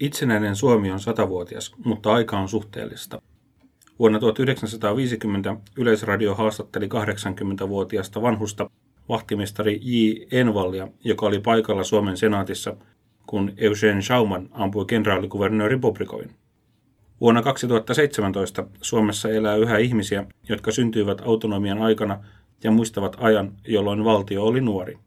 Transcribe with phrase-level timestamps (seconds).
[0.00, 3.22] Itsenäinen Suomi on satavuotias, mutta aika on suhteellista.
[3.98, 8.70] Vuonna 1950 Yleisradio haastatteli 80-vuotiasta vanhusta
[9.08, 10.12] vahtimestari J.
[10.32, 12.76] Envallia, joka oli paikalla Suomen senaatissa,
[13.26, 16.30] kun Eugene Schauman ampui kenraalikuvernööri Bobrikovin.
[17.20, 22.24] Vuonna 2017 Suomessa elää yhä ihmisiä, jotka syntyivät autonomian aikana
[22.64, 24.98] ja muistavat ajan, jolloin valtio oli nuori.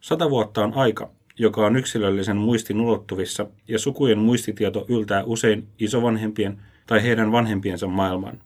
[0.00, 6.62] Sata vuotta on aika, joka on yksilöllisen muistin ulottuvissa ja sukujen muistitieto yltää usein isovanhempien
[6.86, 8.40] tai heidän vanhempiensa maailmaan.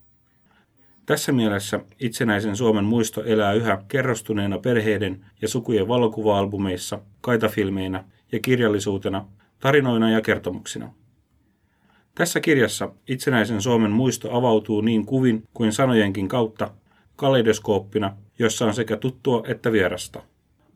[1.05, 9.25] Tässä mielessä itsenäisen Suomen muisto elää yhä kerrostuneena perheiden ja sukujen valokuva-albumeissa, kaitafilmeinä ja kirjallisuutena,
[9.59, 10.93] tarinoina ja kertomuksina.
[12.15, 16.71] Tässä kirjassa itsenäisen Suomen muisto avautuu niin kuvin kuin sanojenkin kautta
[17.15, 20.23] kaleidoskooppina, jossa on sekä tuttua että vierasta.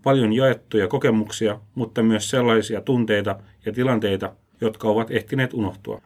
[0.03, 3.35] Paljon jaettuja kokemuksia, mutta myös sellaisia tunteita
[3.65, 6.01] ja tilanteita, jotka ovat ehtineet unohtua.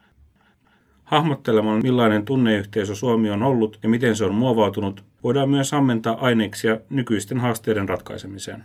[1.03, 6.79] Hahmottelemaan, millainen tunneyhteisö Suomi on ollut ja miten se on muovautunut, voidaan myös ammentaa aineeksia
[6.89, 8.63] nykyisten haasteiden ratkaisemiseen.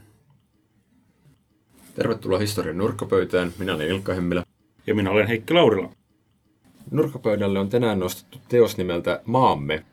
[1.95, 3.53] Tervetuloa historian nurkkapöytään.
[3.59, 4.45] Minä olen Ilkka Hemmilä.
[4.87, 5.93] Ja minä olen Heikki Laurila.
[6.91, 9.85] Nurkkapöydälle on tänään nostettu teos nimeltä Maamme.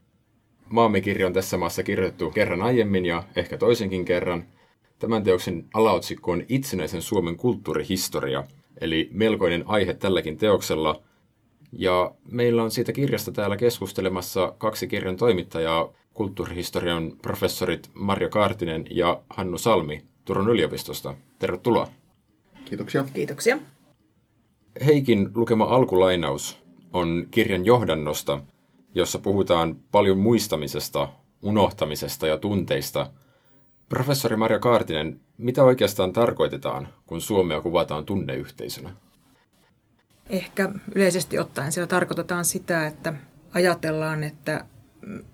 [0.69, 4.43] Maamme-kirja on tässä maassa kirjoitettu kerran aiemmin ja ehkä toisenkin kerran.
[4.99, 8.43] Tämän teoksen alaotsikko on Itsenäisen Suomen kulttuurihistoria,
[8.81, 11.01] eli melkoinen aihe tälläkin teoksella.
[11.71, 19.21] Ja meillä on siitä kirjasta täällä keskustelemassa kaksi kirjan toimittajaa, kulttuurihistorian professorit Marjo Kaartinen ja
[19.29, 21.13] Hannu Salmi Turun yliopistosta.
[21.39, 21.87] Tervetuloa.
[22.65, 23.05] Kiitoksia.
[23.13, 23.59] Kiitoksia.
[24.85, 26.57] Heikin lukema alkulainaus
[26.93, 28.41] on kirjan johdannosta,
[28.95, 31.09] jossa puhutaan paljon muistamisesta,
[31.41, 33.11] unohtamisesta ja tunteista.
[33.89, 38.95] Professori Maria Kaartinen, mitä oikeastaan tarkoitetaan, kun Suomea kuvataan tunneyhteisönä?
[40.29, 43.13] Ehkä yleisesti ottaen siellä tarkoitetaan sitä, että
[43.53, 44.65] ajatellaan, että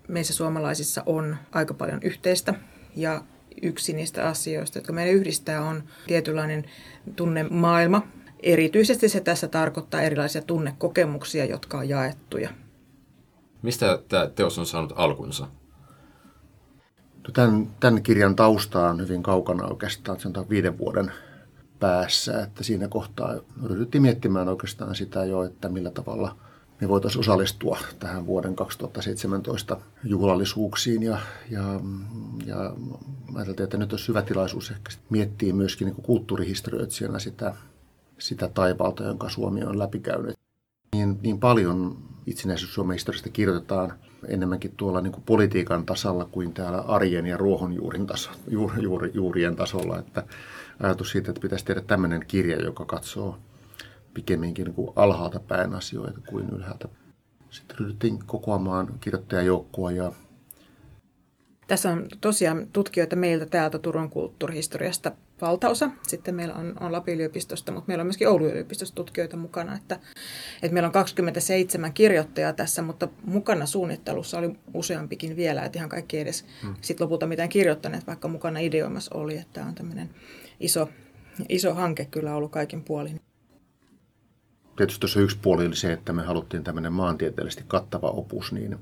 [0.08, 2.54] meissä suomalaisissa on aika paljon yhteistä
[2.96, 3.22] ja
[3.62, 6.66] yksi niistä asioista, jotka meidän yhdistää, on tietynlainen
[7.16, 8.02] tunnemaailma,
[8.44, 12.50] Erityisesti se tässä tarkoittaa erilaisia tunnekokemuksia, jotka on jaettuja.
[13.62, 15.48] Mistä tämä teos on saanut alkunsa?
[17.34, 21.12] Tämän, tämän kirjan tausta on hyvin kaukana oikeastaan, on viiden vuoden
[21.80, 26.36] päässä, että siinä kohtaa ryhdyttiin miettimään oikeastaan sitä jo, että millä tavalla
[26.82, 31.18] me voitaisiin osallistua tähän vuoden 2017 juhlallisuuksiin ja,
[31.50, 31.62] ja,
[32.46, 32.74] ja
[33.36, 37.54] ajateltiin, että nyt olisi hyvä tilaisuus ehkä miettiä myöskin niin kulttuurihistorioitsijana sitä
[38.18, 40.36] sitä taipaalta, jonka Suomi on läpikäynyt.
[40.96, 43.94] Niin, niin paljon itsenäisyys Suomen historiasta kirjoitetaan
[44.28, 48.72] enemmänkin tuolla niin kuin politiikan tasalla kuin täällä arjen ja ruohonjuurin taso, juur,
[49.14, 50.00] juur, tasolla.
[50.00, 50.24] Että
[50.80, 53.38] ajatus siitä, että pitäisi tehdä tämmöinen kirja, joka katsoo
[54.14, 56.88] pikemminkin niin kuin alhaalta päin asioita kuin ylhäältä.
[57.50, 60.12] Sitten ryhdyttiin kokoamaan kirjoittajajoukkoa ja
[61.74, 65.12] tässä on tosiaan tutkijoita meiltä täältä Turun kulttuurihistoriasta
[65.42, 65.90] valtaosa.
[66.08, 69.76] Sitten meillä on, on Lapin yliopistosta, mutta meillä on myöskin Oulun yliopistosta tutkijoita mukana.
[69.76, 70.00] Että,
[70.62, 76.20] että meillä on 27 kirjoittajaa tässä, mutta mukana suunnittelussa oli useampikin vielä, että ihan kaikki
[76.20, 76.76] edes hmm.
[76.82, 80.10] sit lopulta mitään kirjoittaneet, vaikka mukana ideoimassa oli, että tämä on tämmöinen
[80.60, 80.90] iso,
[81.50, 83.22] iso hanke kyllä ollut kaikin puolin.
[84.78, 88.78] Tietysti tuossa yksi puoli oli se, että me haluttiin tämmöinen maantieteellisesti kattava opus, niin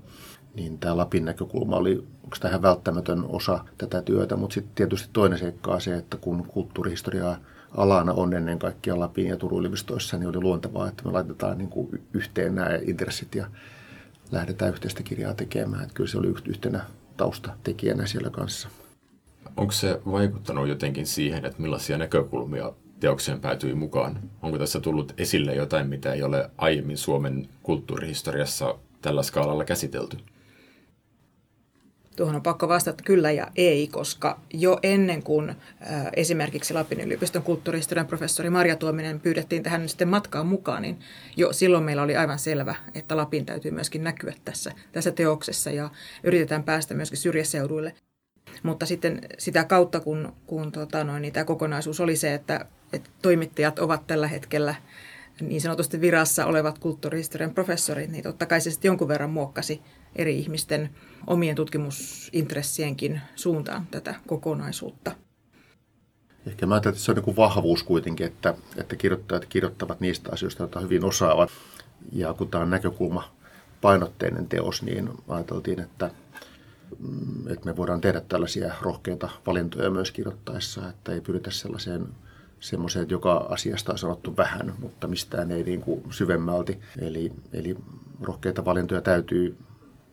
[0.56, 2.03] niin tämä Lapin näkökulma oli
[2.39, 7.38] tähän välttämätön osa tätä työtä, mutta sitten tietysti toinen seikka on se, että kun kulttuurihistoriaa
[7.78, 11.69] alana on ennen kaikkea Lapin ja Turun yliopistoissa, niin oli luontevaa, että me laitetaan niin
[11.69, 13.47] kuin yhteen nämä intressit ja
[14.31, 15.84] lähdetään yhteistä kirjaa tekemään.
[15.84, 16.81] Että kyllä se oli yhtenä
[17.17, 18.69] taustatekijänä siellä kanssa.
[19.57, 24.19] Onko se vaikuttanut jotenkin siihen, että millaisia näkökulmia teokseen päätyi mukaan?
[24.41, 30.17] Onko tässä tullut esille jotain, mitä ei ole aiemmin Suomen kulttuurihistoriassa tällä skaalalla käsitelty?
[32.22, 35.56] Tuohon on pakko vastata kyllä ja ei, koska jo ennen kuin
[36.16, 41.00] esimerkiksi Lapin yliopiston kulttuurihistorian professori Marja Tuominen pyydettiin tähän sitten matkaan mukaan, niin
[41.38, 45.90] jo silloin meillä oli aivan selvä, että Lapin täytyy myöskin näkyä tässä, tässä teoksessa ja
[46.23, 47.96] yritetään päästä myöskin syrjäseuduille.
[48.64, 53.09] Mutta sitten sitä kautta, kun, kun tota noin, niin tämä kokonaisuus oli se, että, että
[53.22, 54.76] toimittajat ovat tällä hetkellä
[55.40, 59.82] niin sanotusti virassa olevat kulttuurihistorian professorit, niin totta kai se sitten jonkun verran muokkasi
[60.16, 60.90] eri ihmisten
[61.28, 65.11] omien tutkimusintressienkin suuntaan tätä kokonaisuutta.
[66.47, 70.63] Ehkä mä ajattelen, että se on niin vahvuus kuitenkin, että, että kirjoittajat kirjoittavat niistä asioista,
[70.63, 71.49] joita hyvin osaavat.
[72.11, 73.31] Ja kun tämä on näkökulma
[73.81, 76.11] painotteinen teos, niin ajateltiin, että,
[76.99, 82.07] mm, että me voidaan tehdä tällaisia rohkeita valintoja myös kirjoittaessa, että ei pyritä sellaiseen
[82.59, 86.79] semmoisia, että joka asiasta on sanottu vähän, mutta mistään ei niin kuin syvemmälti.
[86.99, 87.78] Eli, eli
[88.22, 89.57] rohkeita valintoja täytyy,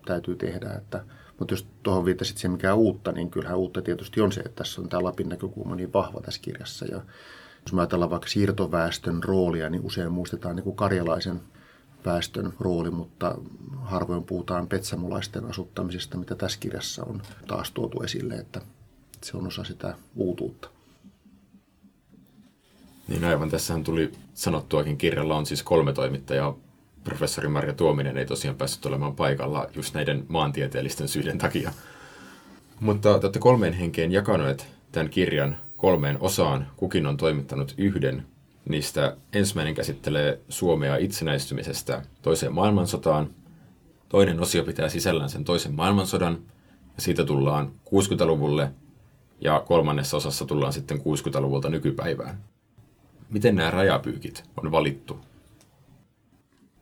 [0.09, 0.73] täytyy tehdä.
[0.73, 1.05] Että,
[1.39, 4.57] mutta jos tuohon viittasit siihen, mikä on uutta, niin kyllähän uutta tietysti on se, että
[4.57, 6.87] tässä on tämä Lapin näkökulma niin vahva tässä kirjassa.
[6.87, 7.01] Ja
[7.63, 11.41] jos me ajatellaan vaikka siirtoväestön roolia, niin usein muistetaan niin kuin karjalaisen
[12.05, 13.39] väestön rooli, mutta
[13.83, 18.61] harvoin puhutaan petsamolaisten asuttamisesta, mitä tässä kirjassa on taas tuotu esille, että
[19.23, 20.69] se on osa sitä uutuutta.
[23.09, 26.57] Niin aivan, tässähän tuli sanottuakin kirjalla on siis kolme toimittajaa.
[27.05, 31.73] Professori Marja Tuominen ei tosiaan päässyt olemaan paikalla just näiden maantieteellisten syiden takia.
[32.81, 36.67] Mutta te olette kolmeen henkeen jakaneet tämän kirjan kolmeen osaan.
[36.77, 38.27] Kukin on toimittanut yhden.
[38.69, 43.31] Niistä ensimmäinen käsittelee Suomea itsenäistymisestä toiseen maailmansotaan.
[44.09, 46.39] Toinen osio pitää sisällään sen toisen maailmansodan.
[46.97, 48.71] Ja siitä tullaan 60-luvulle.
[49.41, 52.39] Ja kolmannessa osassa tullaan sitten 60-luvulta nykypäivään.
[53.31, 55.21] Miten nämä rajapyykit on valittu?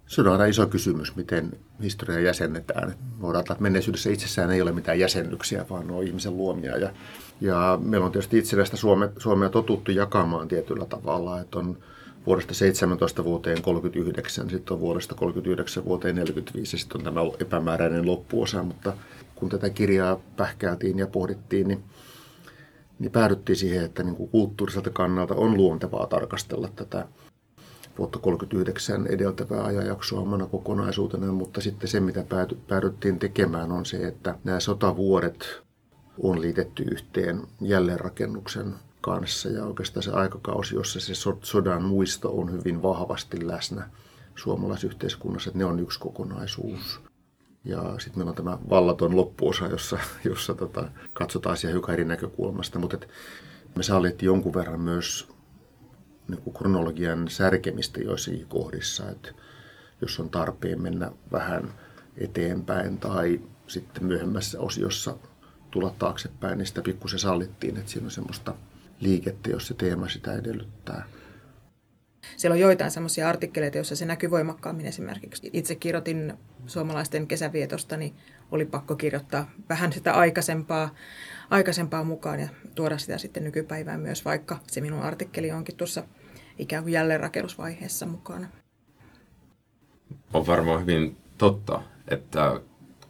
[0.07, 2.95] Se on aina iso kysymys, miten historia jäsennetään.
[3.21, 6.77] Voidaan että menneisyydessä itsessään ei ole mitään jäsennyksiä, vaan on ihmisen luomia.
[6.77, 6.91] Ja,
[7.41, 11.79] ja meillä on tietysti itsenäistä Suomea, Suomea totuttu jakamaan tietyllä tavalla, että on
[12.27, 18.07] vuodesta 17 vuoteen 39, sitten on vuodesta 39 vuoteen 45 ja sitten on tämä epämääräinen
[18.07, 18.93] loppuosa, mutta
[19.35, 21.85] kun tätä kirjaa pähkäiltiin ja pohdittiin, niin
[22.99, 27.07] niin päädyttiin siihen, että niin kuin kulttuuriselta kannalta on luontevaa tarkastella tätä
[27.99, 32.25] vuotta 39 edeltävää ajanjaksoa omana kokonaisuutena, mutta sitten se, mitä
[32.69, 35.63] päädyttiin tekemään, on se, että nämä sotavuodet
[36.19, 41.13] on liitetty yhteen jälleenrakennuksen kanssa ja oikeastaan se aikakausi, jossa se
[41.43, 43.91] sodan muisto on hyvin vahvasti läsnä
[44.37, 47.01] suomalaisyhteiskunnassa, että ne on yksi kokonaisuus.
[47.65, 49.99] Ja sitten meillä on tämä vallaton loppuosa, jossa,
[50.31, 52.79] jossa tota, katsotaan asiaa hiukan eri näkökulmasta.
[52.79, 52.99] Mutta
[53.77, 55.29] me sallittiin jonkun verran myös
[56.29, 59.11] niin kuin kronologian särkemistä joissakin kohdissa.
[59.11, 59.29] Että
[60.01, 61.73] jos on tarpeen mennä vähän
[62.19, 65.17] eteenpäin tai sitten myöhemmässä osiossa
[65.71, 68.55] tulla taaksepäin, niin sitä pikkusen sallittiin, että siinä on semmoista
[69.01, 71.07] liikettä, jos se teema sitä edellyttää.
[72.37, 75.51] Siellä on joitain semmoisia artikkeleita, joissa se näkyy voimakkaammin esimerkiksi.
[75.53, 76.35] Itse kirjoitin
[76.67, 78.15] suomalaisten kesävietosta, niin
[78.51, 80.95] oli pakko kirjoittaa vähän sitä aikaisempaa,
[81.51, 86.05] aikaisempaa mukaan ja tuoda sitä sitten nykypäivään myös, vaikka se minun artikkeli onkin tuossa
[86.59, 88.47] ikään kuin jälleenrakennusvaiheessa mukana.
[90.35, 92.61] On varmaan hyvin totta, että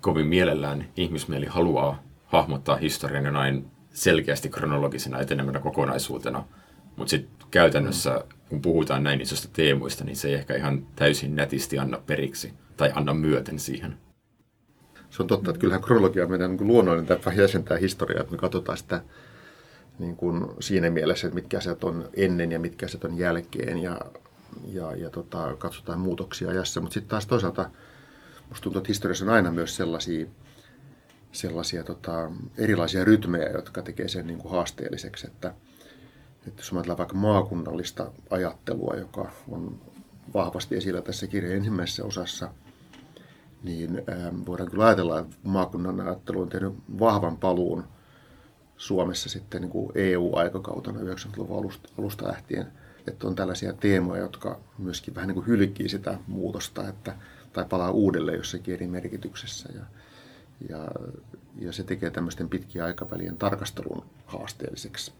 [0.00, 6.44] kovin mielellään ihmismieli haluaa hahmottaa historian jonain selkeästi kronologisena etenemänä kokonaisuutena,
[6.96, 11.78] mutta sitten käytännössä kun puhutaan näin isosta teemoista, niin se ei ehkä ihan täysin nätisti
[11.78, 13.96] anna periksi tai anna myöten siihen.
[15.10, 18.38] Se on totta, että kyllähän kronologia on meidän niin luonnollinen tapa jäsentää historiaa, että me
[18.38, 19.00] katsotaan sitä
[19.98, 24.00] niin kuin siinä mielessä, että mitkä asiat on ennen ja mitkä asiat on jälkeen ja,
[24.72, 26.80] ja, ja tota, katsotaan muutoksia ajassa.
[26.80, 27.70] Mutta sitten taas toisaalta
[28.48, 30.26] musta tuntuu, että historiassa on aina myös sellaisia,
[31.32, 35.54] sellaisia tota, erilaisia rytmejä, jotka tekee sen niin kuin haasteelliseksi, että–
[36.48, 39.80] että jos ajatellaan vaikka maakunnallista ajattelua, joka on
[40.34, 42.50] vahvasti esillä tässä kirjan ensimmäisessä osassa,
[43.62, 47.84] niin ähm, voidaan kyllä ajatella, että maakunnan ajattelu on tehnyt vahvan paluun
[48.76, 52.66] Suomessa sitten niin kuin EU-aikakautena 90-luvun alusta, alusta lähtien.
[53.08, 57.14] Että on tällaisia teemoja, jotka myöskin vähän niin kuin hylkii sitä muutosta, että,
[57.52, 59.68] tai palaa uudelleen jossakin eri merkityksessä.
[59.74, 59.84] Ja,
[60.68, 60.88] ja,
[61.58, 65.12] ja se tekee tämmöisten pitkien aikavälien tarkastelun haasteelliseksi.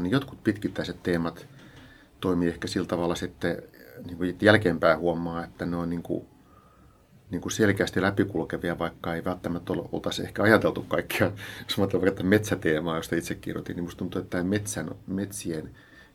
[0.00, 1.46] Niin jotkut pitkittäiset teemat
[2.20, 3.62] toimii ehkä sillä tavalla sitten
[4.06, 6.26] niin kuin jälkeenpäin huomaa, että ne on niin kuin,
[7.30, 11.26] niin kuin selkeästi läpikulkevia, vaikka ei välttämättä ole, oltaisi ehkä ajateltu kaikkia.
[11.68, 15.70] Jos ajatellaan vaikka metsäteemaa, josta itse kirjoitin, niin minusta tuntuu, että tämä metsän, metsien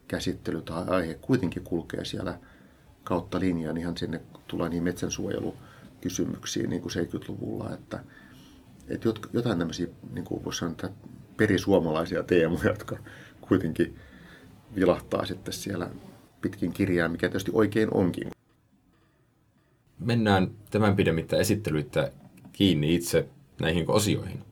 [0.07, 2.39] käsittely tai aihe kuitenkin kulkee siellä
[3.03, 7.99] kautta linjan ihan sinne tulee niin metsänsuojelukysymyksiin niin kuin 70-luvulla, että,
[8.87, 10.75] että jotain tämmöisiä, niin kuin voisi sanoa,
[11.37, 12.97] perisuomalaisia teemoja, jotka
[13.41, 13.95] kuitenkin
[14.75, 15.89] vilahtaa sitten siellä
[16.41, 18.31] pitkin kirjaa, mikä tietysti oikein onkin.
[20.01, 22.11] Mennään tämän pidemmittä esittelyitä
[22.51, 23.29] kiinni itse
[23.61, 24.43] näihin osioihin.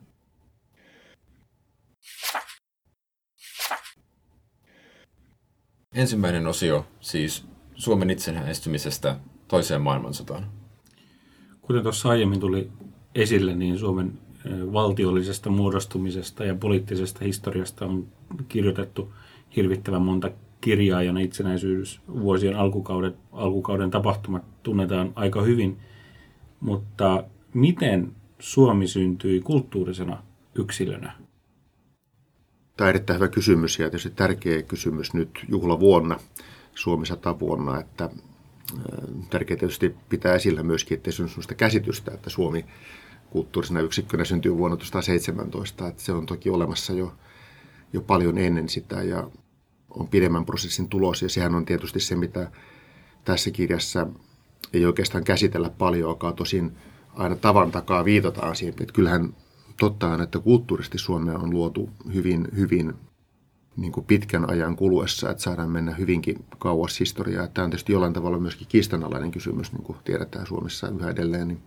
[5.94, 9.16] Ensimmäinen osio siis Suomen itsenäistymisestä
[9.48, 10.50] toiseen maailmansotaan.
[11.60, 12.70] Kuten tuossa aiemmin tuli
[13.14, 14.18] esille, niin Suomen
[14.72, 18.12] valtiollisesta muodostumisesta ja poliittisesta historiasta on
[18.48, 19.14] kirjoitettu
[19.56, 25.78] hirvittävän monta kirjaa ja ne itsenäisyysvuosien alkukauden, alkukauden tapahtumat tunnetaan aika hyvin.
[26.60, 27.24] Mutta
[27.54, 30.22] miten Suomi syntyi kulttuurisena
[30.54, 31.12] yksilönä?
[32.76, 36.18] Tämä on erittäin hyvä kysymys ja tietysti tärkeä kysymys nyt juhlavuonna,
[36.74, 38.10] Suomi 100 vuonna, että
[39.30, 42.64] tärkeää tietysti pitää esillä myöskin, että ei sellaista käsitystä, että Suomi
[43.30, 47.12] kulttuurisena yksikkönä syntyy vuonna 1917, että se on toki olemassa jo,
[47.92, 49.30] jo paljon ennen sitä ja
[49.90, 52.50] on pidemmän prosessin tulos ja sehän on tietysti se, mitä
[53.24, 54.06] tässä kirjassa
[54.72, 56.72] ei oikeastaan käsitellä paljoakaan, tosin
[57.14, 59.34] aina tavan takaa viitataan siihen, että kyllähän
[59.80, 62.94] totta on, että kulttuurisesti Suomea on luotu hyvin, hyvin
[63.76, 67.46] niin kuin pitkän ajan kuluessa, että saadaan mennä hyvinkin kauas historiaa.
[67.48, 71.62] Tämä on tietysti jollain tavalla myöskin kiistanalainen kysymys, niin kuin tiedetään Suomessa yhä edelleen, niin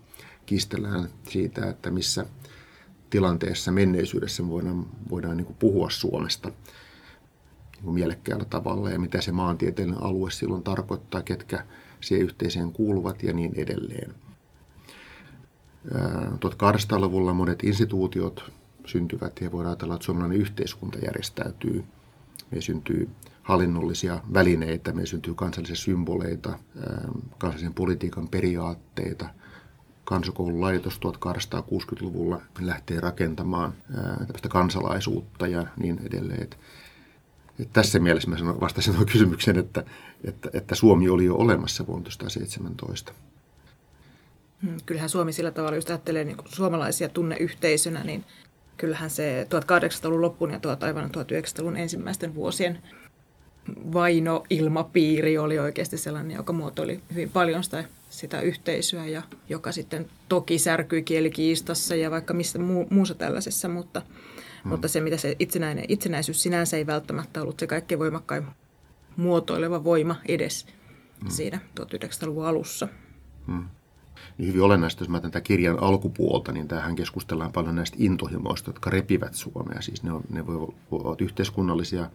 [0.46, 2.26] kiistellään siitä, että missä
[3.10, 6.52] tilanteessa menneisyydessä voidaan, voidaan niin kuin puhua Suomesta
[7.92, 11.66] mielekkäällä tavalla ja mitä se maantieteellinen alue silloin tarkoittaa, ketkä
[12.02, 14.14] siihen yhteiseen kuuluvat ja niin edelleen.
[16.36, 18.52] 1800-luvulla monet instituutiot
[18.86, 21.84] syntyvät ja voidaan ajatella, että suomalainen yhteiskunta järjestäytyy.
[22.52, 23.10] Me syntyy
[23.42, 26.60] hallinnollisia välineitä, me syntyy kansallisia symboleita,
[27.38, 29.30] kansallisen politiikan periaatteita.
[30.04, 36.50] Kansakoululaitos 1860-luvulla lähtee rakentamaan tällaista kansalaisuutta ja niin edelleen.
[37.74, 39.84] Tässä mielessä mä vastasin tuon kysymyksen, että,
[40.24, 43.14] että, että Suomi oli jo olemassa vuonna 1917.
[44.64, 48.26] Hmm, kyllähän Suomi sillä tavalla, jos ajattelee niin suomalaisia tunneyhteisönä, niin
[48.78, 52.80] kyllähän se 1800-luvun loppuun ja tuot aivan 1900-luvun ensimmäisten vuosien
[53.94, 60.60] vaino-ilmapiiri oli oikeasti sellainen, joka muotoili hyvin paljon sitä, sitä yhteisöä ja joka sitten toki
[60.60, 64.02] särkyi kielikiistassa ja vaikka missä muu, muussa tällaisessa, mutta,
[64.64, 64.70] hmm.
[64.70, 68.46] mutta se mitä se itsenäinen, itsenäisyys sinänsä ei välttämättä ollut se kaikkein voimakkain
[69.18, 70.66] muotoileva voima edes
[71.22, 71.30] hmm.
[71.30, 72.88] siinä 1900-luvun alussa.
[73.48, 73.66] Hmm
[74.38, 78.90] niin hyvin olennaista, jos mä tätä kirjan alkupuolta, niin tähän keskustellaan paljon näistä intohimoista, jotka
[78.90, 79.82] repivät Suomea.
[79.82, 82.10] Siis ne, on, ne voivat yhteiskunnallisia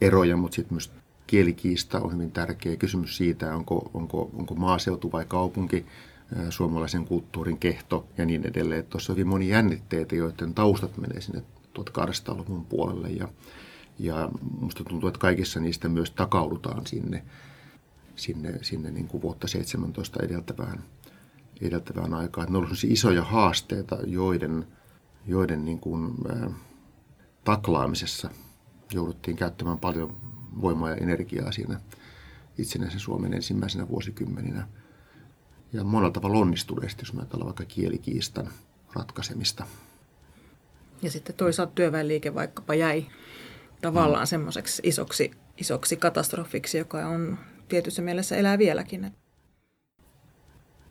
[0.00, 0.92] eroja, mutta sitten myös
[1.26, 5.86] kielikiista on hyvin tärkeä kysymys siitä, onko, onko, onko maaseutu vai kaupunki
[6.50, 8.86] suomalaisen kulttuurin kehto ja niin edelleen.
[8.86, 11.42] Tuossa on hyvin moni jännitteitä, joiden taustat menee sinne
[11.78, 13.28] 1800-luvun puolelle ja,
[13.98, 14.28] ja
[14.60, 17.24] musta tuntuu, että kaikissa niistä myös takaudutaan sinne,
[18.16, 20.84] sinne, sinne niin kuin vuotta 17 edeltävään
[21.60, 22.52] edeltävään aikaan.
[22.52, 24.66] Ne olivat isoja haasteita, joiden,
[25.26, 26.50] joiden niin kuin, ää,
[27.44, 28.30] taklaamisessa
[28.92, 30.16] jouduttiin käyttämään paljon
[30.60, 31.80] voimaa ja energiaa siinä
[32.58, 34.68] itsenäisen Suomen ensimmäisenä vuosikymmeninä.
[35.72, 38.48] Ja monella tavalla onnistuneesti, jos ajatellaan vaikka kielikiistan
[38.92, 39.66] ratkaisemista.
[41.04, 43.06] Ja sitten toisaalta työväenliike vaikkapa jäi
[43.82, 44.26] tavallaan mm.
[44.26, 49.12] semmoiseksi isoksi, isoksi katastrofiksi, joka on tietyssä mielessä elää vieläkin.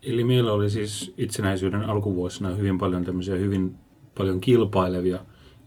[0.02, 3.74] Eli meillä oli siis itsenäisyyden alkuvuosina hyvin paljon tämmöisiä hyvin
[4.18, 5.18] paljon kilpailevia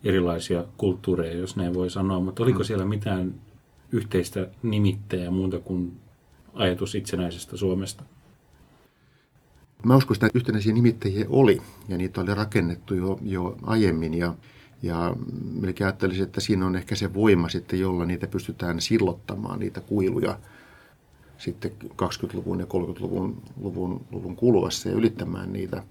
[0.04, 2.66] erilaisia kulttuureja, jos näin voi sanoa, mutta oliko mm.
[2.66, 3.42] siellä mitään
[3.92, 6.00] yhteistä nimittäjää muuta kuin
[6.54, 8.04] ajatus itsenäisestä Suomesta?
[9.84, 14.36] Mä uskon, että yhtenäisiä nimittäjiä oli ja niitä oli rakennettu jo, jo aiemmin ja,
[14.82, 15.16] ja
[15.54, 20.40] melkein ajattelisin, että siinä on ehkä se voima sitten, jolla niitä pystytään sillottamaan, niitä kuiluja–
[21.38, 25.84] sitten 20-luvun ja 30-luvun luvun, luvun kuluessa ja ylittämään niitä.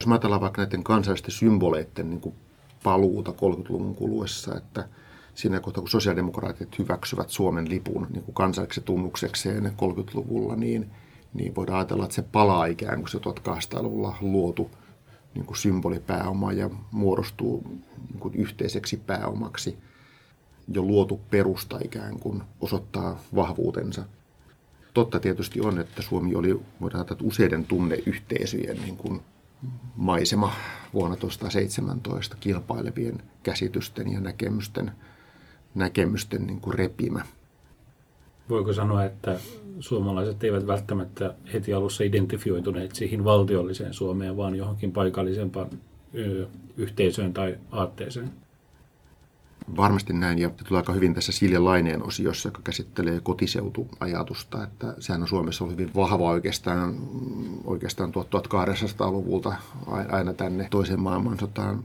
[0.00, 2.34] Jos mä ajatellaan vaikka näiden kansallisten symboleiden niin kuin
[2.82, 4.88] paluuta 30-luvun kuluessa, että
[5.34, 10.90] siinä kohtaa kun sosiaalidemokraatit hyväksyvät Suomen lipun niin kuin kansalliseksi tunnuksekseen 30-luvulla, niin,
[11.34, 14.70] niin voidaan ajatella, että se palaa ikään kuin se 1800-luvulla luotu
[15.34, 17.62] niin kuin symbolipääoma ja muodostuu
[18.08, 19.78] niin kuin yhteiseksi pääomaksi–
[20.68, 24.04] jo luotu perusta ikään kuin osoittaa vahvuutensa.
[24.94, 29.20] Totta tietysti on, että Suomi oli voidaan että useiden tunneyhteisöjen niin kuin
[29.96, 30.52] maisema
[30.94, 34.92] vuonna 1917 kilpailevien käsitysten ja näkemysten,
[35.74, 37.24] näkemysten niin kuin repimä.
[38.48, 39.40] Voiko sanoa, että
[39.80, 45.70] suomalaiset eivät välttämättä heti alussa identifioituneet siihen valtiolliseen Suomeen, vaan johonkin paikallisempaan
[46.76, 48.30] yhteisöön tai aatteeseen?
[49.76, 55.22] Varmasti näin, ja tulee aika hyvin tässä Silja Laineen osiossa, joka käsittelee kotiseutuajatusta, että sehän
[55.22, 56.96] on Suomessa ollut hyvin vahva oikeastaan,
[57.64, 59.54] oikeastaan 1800-luvulta
[60.10, 61.84] aina tänne toiseen maailmansotaan.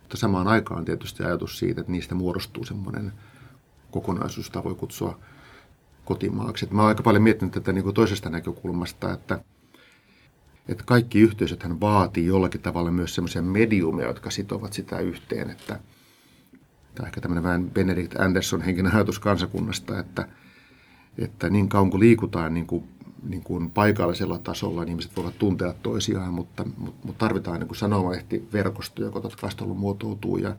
[0.00, 3.12] Mutta samaan aikaan tietysti ajatus siitä, että niistä muodostuu semmoinen
[3.90, 5.18] kokonaisuus, jota voi kutsua
[6.06, 6.64] kotimaaksi.
[6.64, 9.40] Et mä oon aika paljon miettinyt tätä niin kuin toisesta näkökulmasta, että,
[10.68, 15.80] että kaikki yhteisöt vaatii jollakin tavalla myös semmoisia mediumeja, jotka sitovat sitä yhteen, että–
[16.96, 20.28] Tämä ehkä tämmöinen vähän Benedict Anderson henkinen ajatus kansakunnasta, että,
[21.18, 22.84] että niin kauan kuin liikutaan niin kuin,
[23.22, 29.20] niin kuin paikallisella tasolla, niin ihmiset voivat tuntea toisiaan, mutta, mutta, tarvitaan niin sanomalehtiverkosto, joka
[29.20, 30.56] 2000 muotoutuu ja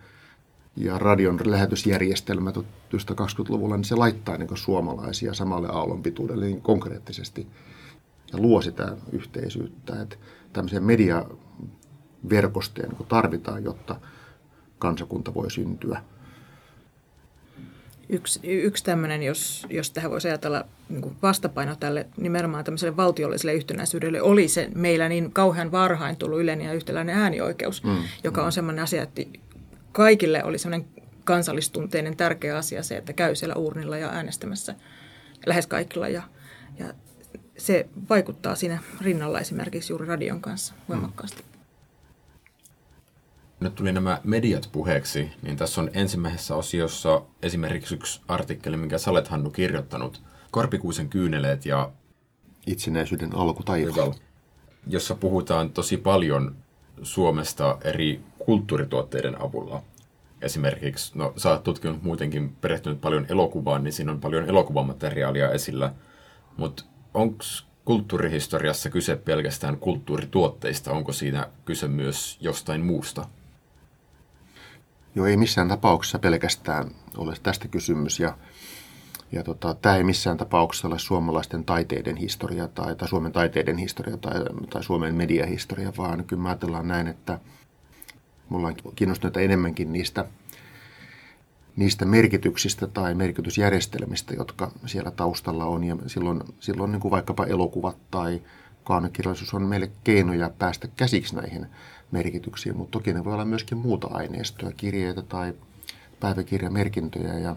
[0.77, 7.47] ja radion lähetysjärjestelmä 1920-luvulla, niin se laittaa niin suomalaisia samalle aallonpituudelle niin konkreettisesti
[8.33, 10.01] ja luo sitä yhteisyyttä.
[10.01, 10.15] Että
[10.53, 13.99] tämmöisiä mediaverkostoja niin tarvitaan, jotta
[14.79, 16.01] kansakunta voi syntyä.
[18.09, 24.21] Yksi, yksi tämmöinen, jos, jos tähän voisi ajatella niin vastapaino tälle nimenomaan tämmöiselle valtiolliselle yhtenäisyydelle,
[24.21, 28.83] oli se meillä niin kauhean varhain tullut yleinen ja yhtäläinen äänioikeus, mm, joka on semmoinen
[28.83, 29.21] asia, että
[29.97, 30.87] kaikille oli semmoinen
[31.23, 34.75] kansallistunteinen tärkeä asia se, että käy siellä urnilla ja äänestämässä
[35.45, 36.07] lähes kaikilla.
[36.07, 36.23] Ja,
[36.79, 36.93] ja
[37.57, 41.41] se vaikuttaa siinä rinnalla esimerkiksi juuri radion kanssa voimakkaasti.
[41.41, 41.59] Mm.
[43.59, 49.11] Nyt tuli nämä mediat puheeksi, niin tässä on ensimmäisessä osiossa esimerkiksi yksi artikkeli, minkä sä
[49.11, 51.91] olet Hannu kirjoittanut, Korpikuusen kyyneleet ja
[52.67, 53.63] itsenäisyyden alku
[54.87, 56.55] jossa puhutaan tosi paljon
[57.03, 59.83] Suomesta eri kulttuurituotteiden avulla.
[60.41, 65.93] Esimerkiksi, no sä oot tutkinut muutenkin, perehtynyt paljon elokuvaan, niin siinä on paljon elokuvamateriaalia esillä,
[66.57, 67.43] mutta onko
[67.85, 73.25] kulttuurihistoriassa kyse pelkästään kulttuurituotteista, onko siinä kyse myös jostain muusta?
[75.15, 78.19] Joo, ei missään tapauksessa pelkästään ole tästä kysymys.
[78.19, 78.37] Ja,
[79.31, 84.17] ja tota, tämä ei missään tapauksessa ole suomalaisten taiteiden historia tai, tai Suomen taiteiden historia
[84.17, 84.33] tai,
[84.69, 87.39] tai Suomen mediahistoria, vaan kyllä me ajatellaan näin, että
[88.49, 90.25] mulla on kiinnostunut enemmänkin niistä,
[91.75, 95.83] niistä merkityksistä tai merkitysjärjestelmistä, jotka siellä taustalla on.
[95.83, 98.41] Ja silloin, silloin niin kuin vaikkapa elokuvat tai
[98.83, 101.65] kaanokirjallisuus on meille keinoja päästä käsiksi näihin
[102.11, 105.53] merkityksiin, mutta toki ne voi olla myöskin muuta aineistoa, kirjeitä tai
[106.19, 107.33] päiväkirjamerkintöjä.
[107.33, 107.55] Ja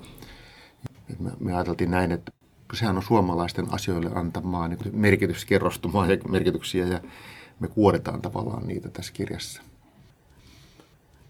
[1.18, 2.32] me, me ajateltiin näin, että
[2.74, 7.00] sehän on suomalaisten asioille antamaa niin merkityskerrostumaa ja merkityksiä ja
[7.60, 9.62] me kuoretaan tavallaan niitä tässä kirjassa.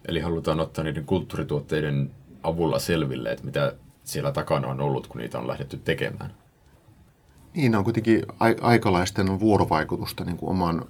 [0.07, 2.11] Eli halutaan ottaa niiden kulttuurituotteiden
[2.43, 6.33] avulla selville, että mitä siellä takana on ollut, kun niitä on lähdetty tekemään.
[7.53, 8.25] Niin, on kuitenkin
[8.61, 10.85] aikalaisten vuorovaikutusta niin kuin oman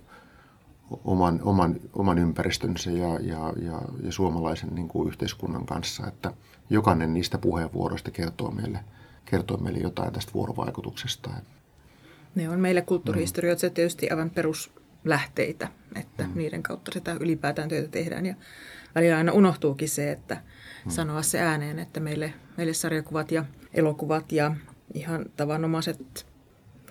[1.03, 6.33] oman, oman, oman ympäristönsä ja, ja, ja, ja suomalaisen niin kuin yhteiskunnan kanssa, että
[6.69, 8.79] jokainen niistä puheenvuoroista kertoo meille,
[9.25, 11.29] kertoo meille jotain tästä vuorovaikutuksesta.
[12.35, 13.73] Ne on meille kulttuurihistorioita mm.
[13.73, 16.31] tietysti aivan peruslähteitä, että mm.
[16.35, 18.35] niiden kautta sitä ylipäätään työtä tehdään ja
[18.95, 20.35] välillä aina unohtuukin se, että
[20.85, 20.91] mm.
[20.91, 24.55] sanoa se ääneen, että meille, meille sarjakuvat ja elokuvat ja
[24.93, 26.25] ihan tavanomaiset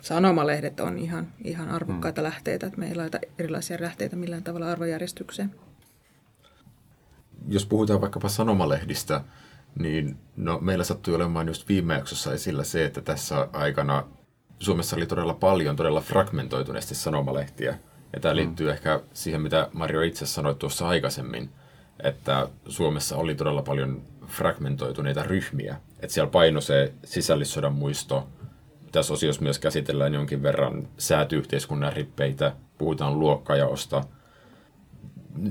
[0.01, 2.25] sanomalehdet on ihan, ihan arvokkaita hmm.
[2.25, 5.55] lähteitä, että me ei laita erilaisia lähteitä millään tavalla arvojärjestykseen.
[7.47, 9.21] Jos puhutaan vaikkapa sanomalehdistä,
[9.79, 14.03] niin no, meillä sattui olemaan just viime jaksossa esillä se, että tässä aikana
[14.59, 17.77] Suomessa oli todella paljon todella fragmentoituneesti sanomalehtiä.
[18.13, 18.73] Ja tämä liittyy hmm.
[18.73, 21.49] ehkä siihen, mitä Mario itse sanoi tuossa aikaisemmin,
[22.03, 25.75] että Suomessa oli todella paljon fragmentoituneita ryhmiä.
[25.99, 28.27] Että siellä paino se sisällissodan muisto,
[28.91, 34.03] tässä osiossa myös käsitellään jonkin verran säätyyhteiskunnan rippeitä, puhutaan luokkajaosta.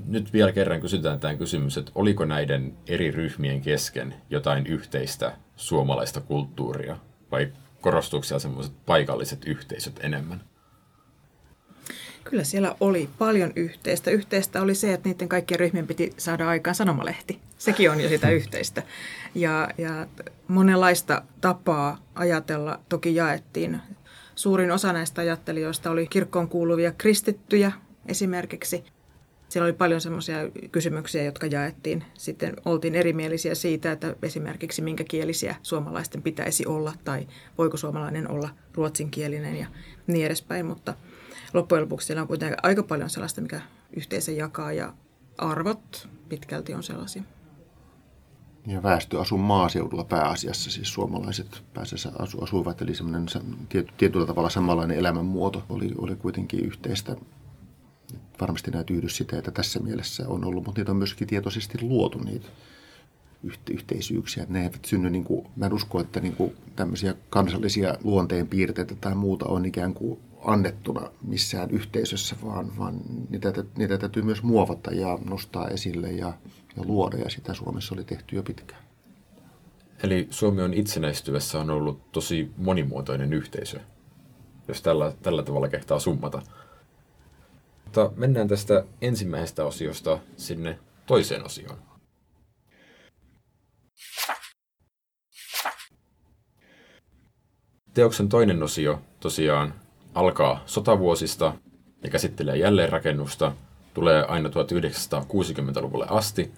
[0.06, 6.20] Nyt vielä kerran kysytään tämän kysymys, että oliko näiden eri ryhmien kesken jotain yhteistä suomalaista
[6.20, 6.96] kulttuuria
[7.30, 10.40] vai korostuuko siellä semmoiset paikalliset yhteisöt enemmän?
[12.24, 14.10] Kyllä siellä oli paljon yhteistä.
[14.10, 17.40] Yhteistä oli se, että niiden kaikkien ryhmien piti saada aikaan sanomalehti.
[17.58, 18.82] Sekin on jo sitä yhteistä.
[19.34, 20.06] Ja, ja
[20.48, 23.80] monenlaista tapaa ajatella toki jaettiin.
[24.34, 27.72] Suurin osa näistä ajattelijoista oli kirkkoon kuuluvia kristittyjä
[28.06, 28.84] esimerkiksi.
[29.48, 30.38] Siellä oli paljon semmoisia
[30.72, 32.04] kysymyksiä, jotka jaettiin.
[32.14, 37.26] Sitten oltiin erimielisiä siitä, että esimerkiksi minkä kielisiä suomalaisten pitäisi olla tai
[37.58, 39.66] voiko suomalainen olla ruotsinkielinen ja
[40.06, 40.66] niin edespäin.
[40.66, 40.94] Mutta
[41.52, 43.60] loppujen lopuksi siellä on kuitenkin aika paljon sellaista, mikä
[43.96, 44.92] yhteisö jakaa ja
[45.38, 47.22] arvot pitkälti on sellaisia.
[48.66, 53.26] Ja väestö asuu maaseudulla pääasiassa, siis suomalaiset pääasiassa asu, asuivat, eli semmoinen
[53.68, 57.16] tiety, tietyllä tavalla samanlainen elämänmuoto oli, oli kuitenkin yhteistä.
[58.40, 62.18] Varmasti näitä yhdy sitä, että tässä mielessä on ollut, mutta niitä on myöskin tietoisesti luotu
[62.18, 62.48] niitä
[63.70, 64.46] yhteisyyksiä.
[64.48, 68.94] Ne eivät synny, niin kuin, mä en usko, että niin kuin tämmöisiä kansallisia luonteen piirteitä
[68.94, 73.00] tai muuta on ikään kuin annettuna missään yhteisössä, vaan, vaan
[73.30, 76.32] niitä, niitä täytyy myös muovata ja nostaa esille ja,
[76.76, 78.82] ja luoda, ja sitä Suomessa oli tehty jo pitkään.
[80.02, 83.80] Eli Suomi on itsenäistyessä on ollut tosi monimuotoinen yhteisö,
[84.68, 86.42] jos tällä, tällä tavalla kehtaa summata.
[87.84, 91.78] Mutta mennään tästä ensimmäisestä osiosta sinne toiseen osioon.
[97.94, 99.74] Teoksen toinen osio tosiaan
[100.14, 101.52] alkaa sotavuosista
[102.04, 103.52] ja käsittelee jälleenrakennusta,
[103.94, 106.52] tulee aina 1960-luvulle asti.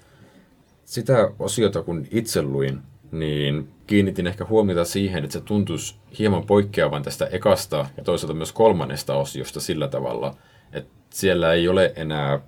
[0.84, 2.78] Sitä osiota kun itse luin,
[3.12, 8.52] niin kiinnitin ehkä huomiota siihen, että se tuntuisi hieman poikkeavan tästä ekasta ja toisaalta myös
[8.52, 10.36] kolmannesta osiosta sillä tavalla,
[10.72, 12.40] että siellä ei ole enää,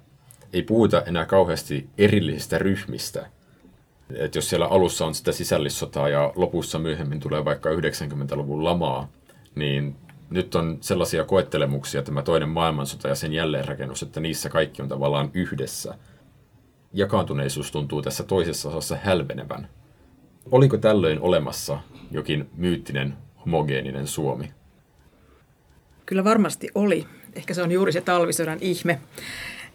[0.53, 3.27] ei puhuta enää kauheasti erillisistä ryhmistä.
[4.15, 9.09] Että jos siellä alussa on sitä sisällissotaa ja lopussa myöhemmin tulee vaikka 90-luvun lamaa,
[9.55, 9.97] niin
[10.31, 15.31] nyt on sellaisia koettelemuksia, tämä toinen maailmansota ja sen jälleenrakennus, että niissä kaikki on tavallaan
[15.35, 15.95] yhdessä.
[16.93, 19.69] Jakaantuneisuus tuntuu tässä toisessa osassa hälvenevän.
[20.51, 21.79] Oliko tällöin olemassa
[22.11, 24.51] jokin myyttinen homogeeninen Suomi?
[26.07, 27.07] Kyllä varmasti oli.
[27.35, 29.01] Ehkä se on juuri se talvisodan ihme.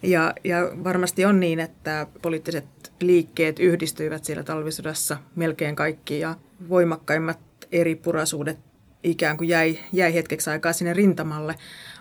[0.02, 2.64] Ja, ja varmasti on niin, että poliittiset
[3.00, 6.34] liikkeet yhdistyivät siellä talvisodassa melkein kaikki ja
[6.68, 7.38] voimakkaimmat
[7.72, 8.58] eri purasuudet
[9.04, 11.54] ikään kuin jäi, jäi hetkeksi aikaa sinne rintamalle,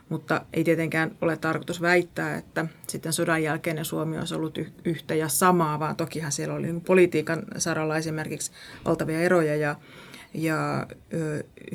[0.10, 5.28] mutta ei tietenkään ole tarkoitus väittää, että sitten sodan jälkeinen Suomi olisi ollut yhtä ja
[5.28, 8.52] samaa, vaan tokihan siellä oli politiikan saralla esimerkiksi
[8.86, 9.76] valtavia eroja ja,
[10.34, 10.88] ja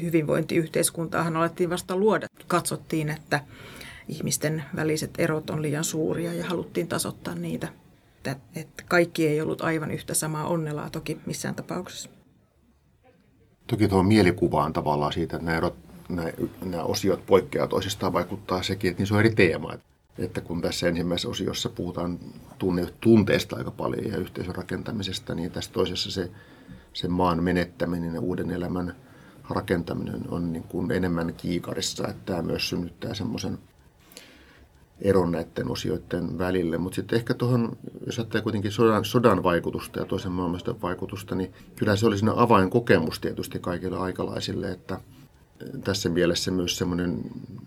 [0.02, 2.26] hyvinvointiyhteiskuntaahan alettiin vasta luoda.
[2.46, 3.40] Katsottiin, että
[4.08, 7.68] ihmisten väliset erot on liian suuria ja haluttiin tasoittaa niitä.
[8.16, 12.10] Että, että kaikki ei ollut aivan yhtä samaa onnelaa toki missään tapauksessa.
[13.66, 15.74] Toki tuohon mielikuvaan tavallaan siitä, että nämä, erot,
[16.09, 16.29] nämä,
[16.64, 19.74] nämä osiot poikkeaa toisistaan, vaikuttaa sekin, että niissä on eri teema.
[20.18, 22.18] Että kun tässä ensimmäisessä osiossa puhutaan
[22.59, 26.31] tunne, tunteesta aika paljon ja yhteisön rakentamisesta, niin tässä toisessa se,
[26.92, 28.96] se maan menettäminen ja uuden elämän
[29.50, 32.09] rakentaminen on niin kuin enemmän kiikarissa.
[32.09, 33.59] Että tämä myös synnyttää semmoisen
[35.00, 36.78] eron näiden osioiden välille.
[36.78, 37.76] Mutta sitten ehkä tuohon,
[38.07, 42.33] jos ajattelee kuitenkin sodan, sodan vaikutusta ja toisen maailmansodan vaikutusta, niin kyllä se oli siinä
[42.37, 45.00] avainkokemus tietysti kaikille aikalaisille, että
[45.85, 47.20] tässä mielessä myös semmoinen,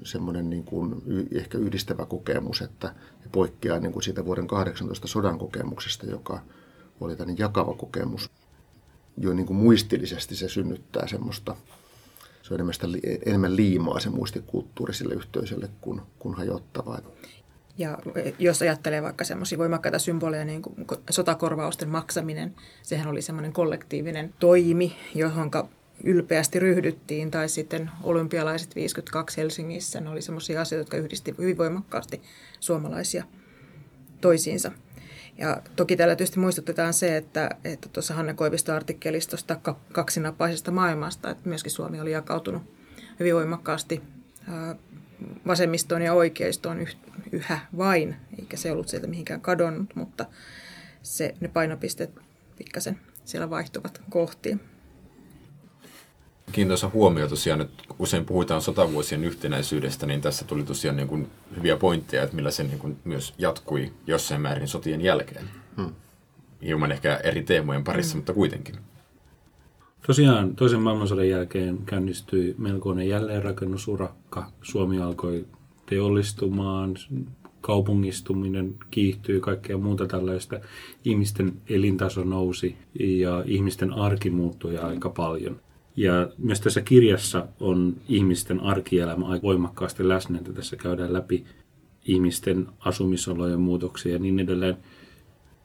[0.03, 2.95] semmoinen niin kuin ehkä yhdistävä kokemus, että
[3.31, 6.39] poikkeaa niin kuin siitä vuoden 18 sodan kokemuksesta, joka
[7.01, 8.29] oli tämmöinen jakava kokemus.
[9.17, 11.55] Jo niin kuin muistillisesti se synnyttää semmoista
[12.47, 12.75] se on enemmän,
[13.25, 17.01] enemmän liimaa se muistikulttuuri sille yhteisölle kuin, kuin hajottavaa.
[17.77, 17.97] Ja
[18.39, 20.75] jos ajattelee vaikka semmoisia voimakkaita symboleja, niin kuin
[21.09, 25.51] sotakorvausten maksaminen, sehän oli semmoinen kollektiivinen toimi, johon
[26.03, 32.21] ylpeästi ryhdyttiin, tai sitten olympialaiset 52 Helsingissä, ne oli semmoisia asioita, jotka yhdisti hyvin voimakkaasti
[32.59, 33.23] suomalaisia
[34.21, 34.71] toisiinsa.
[35.37, 39.59] Ja toki täällä tietysti muistutetaan se, että, että tuossa Hanne Koiviston artikkelissa tuosta
[39.91, 42.63] kaksinapaisesta maailmasta, että myöskin Suomi oli jakautunut
[43.19, 44.01] hyvin voimakkaasti
[45.47, 46.87] vasemmistoon ja oikeistoon
[47.31, 50.25] yhä vain, eikä se ollut sieltä mihinkään kadonnut, mutta
[51.03, 52.11] se, ne painopisteet
[52.57, 54.61] pikkasen siellä vaihtuvat kohtiin
[56.51, 61.77] kiintoisa huomio tosiaan, että usein puhutaan sotavuosien yhtenäisyydestä, niin tässä tuli tosiaan niin kuin hyviä
[61.77, 65.45] pointteja, että millä se niin kuin myös jatkui jossain määrin sotien jälkeen.
[65.75, 65.91] Hmm.
[66.61, 68.19] Hieman ehkä eri teemojen parissa, hmm.
[68.19, 68.75] mutta kuitenkin.
[70.07, 74.51] Tosiaan toisen maailmansodan jälkeen käynnistyi melkoinen jälleenrakennusurakka.
[74.61, 75.45] Suomi alkoi
[75.85, 76.95] teollistumaan,
[77.61, 80.59] kaupungistuminen kiihtyi, kaikkea muuta tällaista.
[81.05, 85.59] Ihmisten elintaso nousi ja ihmisten arki muuttui aika paljon.
[85.97, 91.45] Ja myös tässä kirjassa on ihmisten arkielämä aika voimakkaasti läsnä, että tässä käydään läpi
[92.05, 94.77] ihmisten asumisolojen muutoksia ja niin edelleen.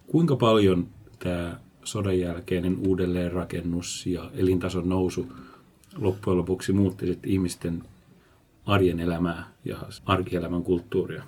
[0.07, 5.33] Kuinka paljon tämä sodan jälkeinen uudelleenrakennus ja elintason nousu
[5.97, 7.83] loppujen lopuksi muutti sitten ihmisten
[8.67, 11.25] arjen elämää ja arkielämän kulttuuria?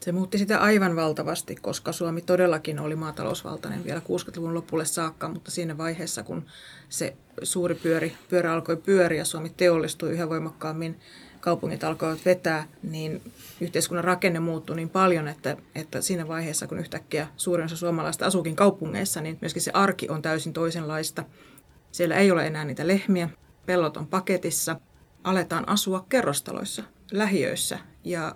[0.00, 5.50] Se muutti sitä aivan valtavasti, koska Suomi todellakin oli maatalousvaltainen vielä 60-luvun lopulle saakka, mutta
[5.50, 6.46] siinä vaiheessa, kun
[6.88, 11.00] se suuri pyöri, pyörä alkoi pyöriä, Suomi teollistui yhä voimakkaammin,
[11.40, 13.22] kaupungit alkoivat vetää, niin
[13.60, 18.56] yhteiskunnan rakenne muuttui niin paljon, että, että siinä vaiheessa, kun yhtäkkiä suurin osa suomalaista asuukin
[18.56, 21.24] kaupungeissa, niin myöskin se arki on täysin toisenlaista.
[21.92, 23.28] Siellä ei ole enää niitä lehmiä,
[23.66, 24.80] pellot on paketissa,
[25.24, 26.82] aletaan asua kerrostaloissa,
[27.12, 28.34] lähiöissä ja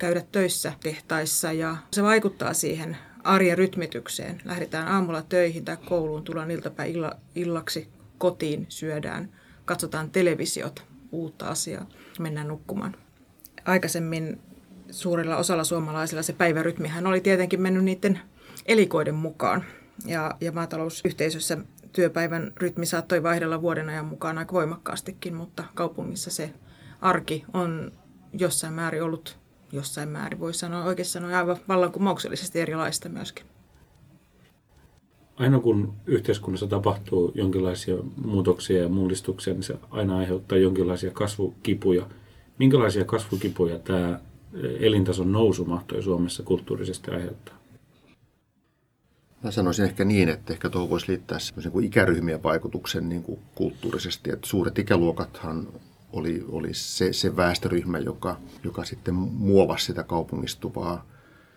[0.00, 4.42] käydä töissä tehtaissa ja se vaikuttaa siihen arjen rytmitykseen.
[4.44, 9.32] Lähdetään aamulla töihin tai kouluun, tullaan iltapäin illa, illaksi kotiin, syödään,
[9.64, 12.96] katsotaan televisiot, uutta asiaa, mennään nukkumaan.
[13.64, 14.40] Aikaisemmin
[14.90, 18.20] suurilla osalla suomalaisilla se päivärytmihän oli tietenkin mennyt niiden
[18.66, 19.64] elikoiden mukaan.
[20.06, 21.58] Ja, ja maatalousyhteisössä
[21.92, 26.54] työpäivän rytmi saattoi vaihdella vuoden ajan mukaan aika voimakkaastikin, mutta kaupungissa se
[27.00, 27.92] arki on
[28.32, 29.39] jossain määrin ollut
[29.72, 33.46] jossain määrin, voi sanoa oikein sanoa aivan vallankumouksellisesti erilaista myöskin.
[35.36, 42.06] Aina kun yhteiskunnassa tapahtuu jonkinlaisia muutoksia ja mullistuksia, niin se aina aiheuttaa jonkinlaisia kasvukipuja.
[42.58, 44.20] Minkälaisia kasvukipuja tämä
[44.80, 47.54] elintason nousu mahtoi Suomessa kulttuurisesti aiheuttaa?
[49.42, 53.38] Mä sanoisin ehkä niin, että ehkä tuohon voisi liittää niin kuin ikäryhmien vaikutuksen niin kuin
[53.54, 54.30] kulttuurisesti.
[54.30, 55.68] Että suuret ikäluokathan
[56.12, 61.06] oli, oli se, se väestöryhmä, joka, joka sitten muovasi sitä kaupungistuvaa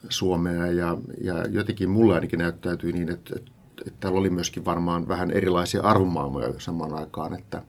[0.10, 0.68] Suomea.
[0.68, 3.52] Ja, ja jotenkin mulle ainakin näyttäytyi niin, että, että,
[3.88, 7.64] että täällä oli myöskin varmaan vähän erilaisia arvomaailmoja samaan aikaan, että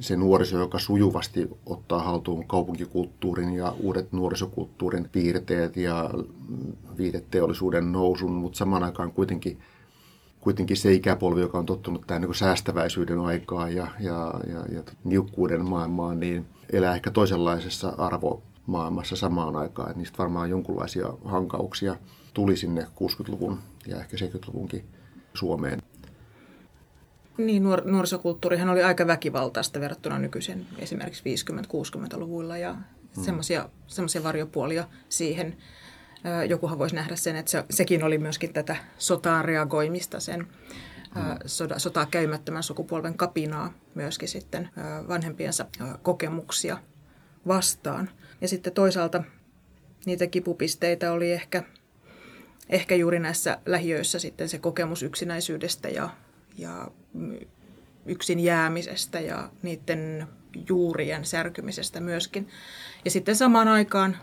[0.00, 6.10] se nuoriso, joka sujuvasti ottaa haltuun kaupunkikulttuurin ja uudet nuorisokulttuurin piirteet ja
[6.98, 9.58] viideteollisuuden nousun, mutta samaan aikaan kuitenkin,
[10.48, 15.64] kuitenkin se ikäpolvi, joka on tottunut tähän niin säästäväisyyden aikaan ja, ja, ja, ja niukkuuden
[15.64, 19.88] maailmaan, niin elää ehkä toisenlaisessa arvomaailmassa samaan aikaan.
[19.90, 21.96] Että niistä varmaan jonkunlaisia hankauksia
[22.34, 24.84] tuli sinne 60-luvun ja ehkä 70-luvunkin
[25.34, 25.82] Suomeen.
[27.38, 31.24] Niin, nuor- nuorisokulttuurihan oli aika väkivaltaista verrattuna nykyisen esimerkiksi
[32.14, 33.24] 50-60-luvuilla ja hmm.
[33.86, 35.56] semmoisia varjopuolia siihen.
[36.48, 40.46] Jokuhan voisi nähdä sen, että se, sekin oli myöskin tätä sotaan reagoimista, sen
[41.14, 41.22] hmm.
[41.46, 44.70] sota, sotaa käymättömän sukupolven kapinaa myöskin sitten
[45.08, 45.66] vanhempiensa
[46.02, 46.78] kokemuksia
[47.46, 48.10] vastaan.
[48.40, 49.24] Ja sitten toisaalta
[50.06, 51.62] niitä kipupisteitä oli ehkä,
[52.68, 56.10] ehkä juuri näissä lähiöissä sitten se kokemus yksinäisyydestä ja
[56.58, 56.90] ja
[58.06, 60.26] yksin jäämisestä ja niiden
[60.68, 62.48] juurien särkymisestä myöskin.
[63.04, 64.16] Ja sitten samaan aikaan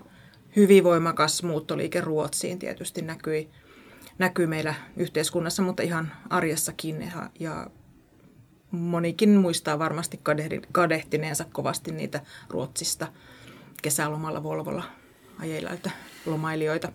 [0.56, 3.50] hyvin voimakas muuttoliike Ruotsiin tietysti näkyi,
[4.18, 7.02] näkyy meillä yhteiskunnassa, mutta ihan arjessakin.
[7.02, 7.68] Ja, ja
[8.72, 10.20] monikin muistaa varmasti
[10.72, 13.08] kadehtineensa kovasti niitä Ruotsista
[13.82, 14.84] kesälomalla Volvolla
[15.40, 15.90] ajeilta
[16.26, 16.92] lomailijoita.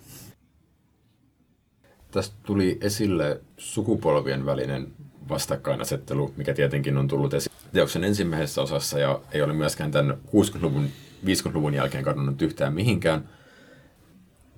[2.11, 4.93] Tästä tuli esille sukupolvien välinen
[5.29, 10.89] vastakkainasettelu, mikä tietenkin on tullut esiin teoksen ensimmäisessä osassa ja ei ole myöskään tämän 60-luvun,
[11.25, 13.29] 50-luvun jälkeen kadonnut yhtään mihinkään.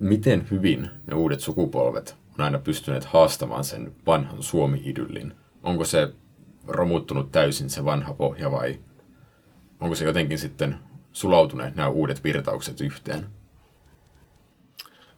[0.03, 5.33] Miten hyvin ne uudet sukupolvet on aina pystyneet haastamaan sen vanhan Suomi-idyllin?
[5.63, 6.13] Onko se
[6.67, 8.79] romuttunut täysin se vanha pohja vai
[9.79, 10.75] onko se jotenkin sitten
[11.11, 13.25] sulautuneet nämä uudet virtaukset yhteen?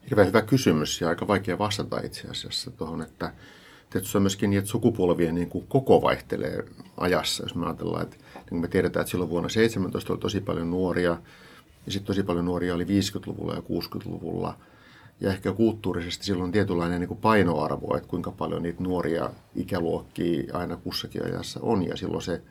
[0.10, 3.34] Hirveän hyvä kysymys ja aika vaikea vastata itse asiassa tuohon, että
[3.90, 6.64] tietysti on myöskin niin, että sukupolvien niin kuin koko vaihtelee
[6.98, 8.18] ajassa, jos me ajatellaan, että
[8.52, 11.18] niin me tiedetään, että silloin vuonna 17 oli tosi paljon nuoria,
[11.86, 14.58] ja sitten tosi paljon nuoria oli 50-luvulla ja 60-luvulla.
[15.20, 20.76] Ja ehkä kulttuurisesti silloin tietynlainen niin kuin painoarvo, että kuinka paljon niitä nuoria ikäluokkia aina
[20.76, 21.88] kussakin ajassa on.
[21.88, 22.42] Ja silloin se,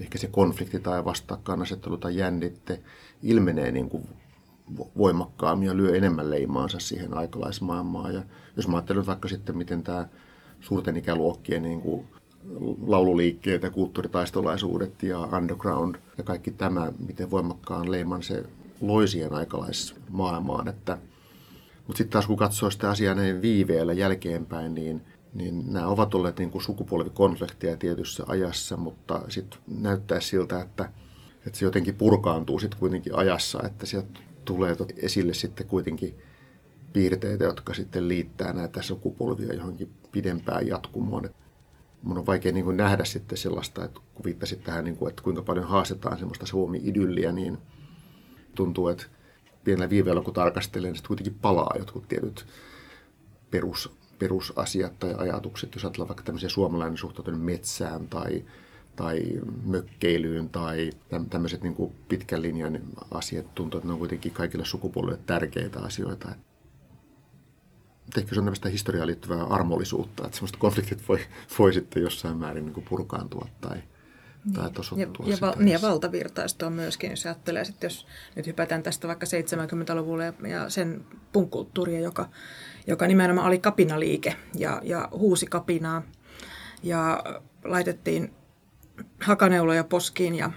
[0.00, 2.80] ehkä se konflikti tai vastakkainasettelu tai jännitte
[3.22, 4.08] ilmenee niin kuin
[4.96, 8.14] voimakkaammin ja lyö enemmän leimaansa siihen aikalaismaailmaan.
[8.14, 8.22] Ja
[8.56, 10.08] jos mä ajattelen vaikka sitten, miten tämä
[10.60, 12.06] suurten ikäluokkien niin kuin
[12.86, 18.44] laululiikkeet ja kulttuuritaistolaisuudet ja underground ja kaikki tämä, miten voimakkaan leiman se
[18.80, 20.68] loi siihen aikalaismaailmaan.
[20.68, 20.98] Että,
[21.86, 25.02] mutta sitten taas kun katsoo sitä asiaa näin viiveellä jälkeenpäin, niin,
[25.34, 30.92] niin nämä ovat olleet niin kuin sukupolvikonflikteja tietyssä ajassa, mutta sitten näyttää siltä, että,
[31.46, 36.14] että se jotenkin purkaantuu sitten kuitenkin ajassa, että sieltä tulee esille sitten kuitenkin
[36.92, 41.30] piirteitä, jotka sitten liittää näitä sukupolvia johonkin pidempään jatkumoon.
[42.02, 45.42] Mun on vaikea niin nähdä sitten sellaista, että kun viittasit tähän, niin kuin, että kuinka
[45.42, 47.58] paljon haastetaan semmoista Suomi-idylliä, niin
[48.54, 49.06] tuntuu, että
[49.66, 52.46] pienellä viiveellä kun tarkastelee, niin sitten kuitenkin palaa jotkut tietyt
[53.50, 55.74] perus, perusasiat tai ajatukset.
[55.74, 58.44] Jos ajatellaan vaikka tämmöisiä suomalainen suhtautuminen metsään tai,
[58.96, 59.22] tai
[59.64, 60.90] mökkeilyyn tai
[61.30, 66.28] tämmöiset niin kuin pitkän linjan asiat, tuntuu, että ne on kuitenkin kaikille sukupolville tärkeitä asioita
[68.16, 71.18] ehkä se on tämmöistä historiaan liittyvää armollisuutta, että semmoista konfliktit voi,
[71.58, 73.82] voi sitten jossain määrin niin kuin purkaantua tai,
[74.54, 75.26] tai tosottua.
[75.26, 78.06] Ja, ja, val, niin ja valtavirtaistua myöskin, jos ajattelee, että jos
[78.36, 82.28] nyt hypätään tästä vaikka 70-luvulle ja sen punkkulttuuria, joka,
[82.86, 86.02] joka nimenomaan oli kapinaliike ja, ja huusi kapinaa.
[86.82, 87.24] Ja
[87.64, 88.34] laitettiin
[89.20, 90.50] hakaneuloja poskiin ja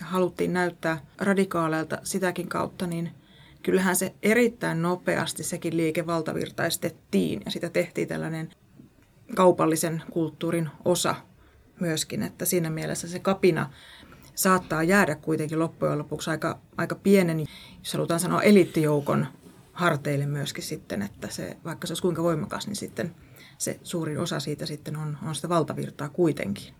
[0.00, 3.10] haluttiin näyttää radikaaleilta sitäkin kautta, niin–
[3.62, 8.50] kyllähän se erittäin nopeasti sekin liike valtavirtaistettiin ja sitä tehtiin tällainen
[9.34, 11.14] kaupallisen kulttuurin osa
[11.80, 13.70] myöskin, että siinä mielessä se kapina
[14.34, 17.46] saattaa jäädä kuitenkin loppujen lopuksi aika, aika pienen,
[17.78, 19.26] jos halutaan sanoa eliittijoukon
[19.72, 23.14] harteille myöskin sitten, että se, vaikka se olisi kuinka voimakas, niin sitten
[23.58, 26.74] se suurin osa siitä sitten on, on sitä valtavirtaa kuitenkin.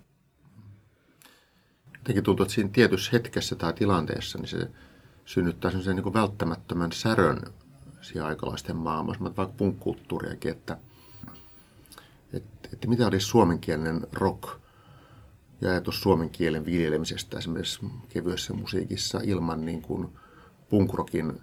[1.99, 4.71] Jotenkin tuntuu, että siinä tietyssä hetkessä tai tilanteessa, niin se
[5.25, 7.41] synnyttää sellaisen niin välttämättömän särön
[8.01, 10.79] siinä aikalaisten maailmassa, vaikka punkkulttuuriakin, että,
[12.33, 14.62] että, että mitä olisi suomenkielinen rock
[15.63, 20.09] ja ajatus suomen kielen viljelemisestä esimerkiksi kevyessä musiikissa ilman niin kuin
[20.69, 21.41] punkrokin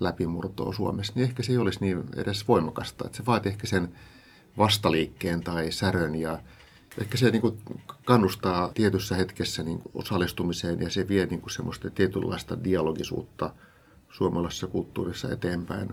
[0.00, 3.04] läpimurtoa Suomessa, niin ehkä se ei olisi niin edes voimakasta.
[3.06, 3.88] Että se vaatii ehkä sen
[4.58, 6.38] vastaliikkeen tai särön ja
[6.98, 7.58] ehkä se niin kuin
[8.04, 13.54] kannustaa tietyssä hetkessä niin kuin osallistumiseen ja se vie niin kuin semmoista tietynlaista dialogisuutta
[14.10, 15.88] suomalaisessa kulttuurissa eteenpäin.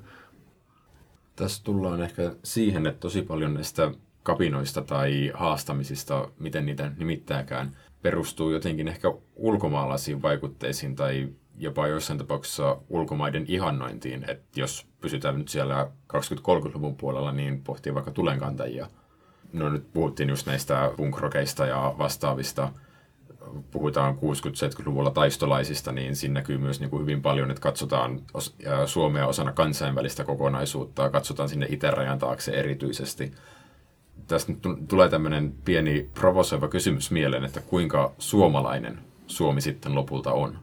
[1.36, 3.92] Tässä tullaan ehkä siihen, että tosi paljon näistä
[4.24, 12.78] kapinoista tai haastamisista, miten niitä nimittääkään, perustuu jotenkin ehkä ulkomaalaisiin vaikutteisiin tai jopa joissain tapauksissa
[12.90, 14.30] ulkomaiden ihannointiin.
[14.30, 18.88] Että jos pysytään nyt siellä 20-30-luvun puolella, niin pohtii vaikka tulenkantajia.
[19.54, 22.72] No nyt puhuttiin just näistä punkrokeista ja vastaavista.
[23.72, 28.22] Puhutaan 60-70-luvulla taistolaisista, niin siinä näkyy myös niin kuin hyvin paljon, että katsotaan
[28.86, 33.32] Suomea osana kansainvälistä kokonaisuutta, katsotaan sinne itärajan taakse erityisesti–
[34.30, 40.60] tästä nyt tulee tämmöinen pieni provosoiva kysymys mieleen, että kuinka suomalainen Suomi sitten lopulta on?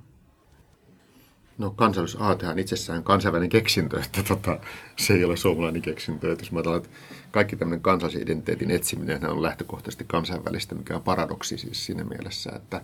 [1.59, 4.59] No kansallisuusaatehan itsessään kansainvälinen keksintö, että tota,
[4.97, 6.33] se ei ole suomalainen keksintö.
[6.33, 6.89] Että jos mä että
[7.31, 12.81] kaikki tämmöinen kansallisen identiteetin etsiminen on lähtökohtaisesti kansainvälistä, mikä on paradoksi siis siinä mielessä, että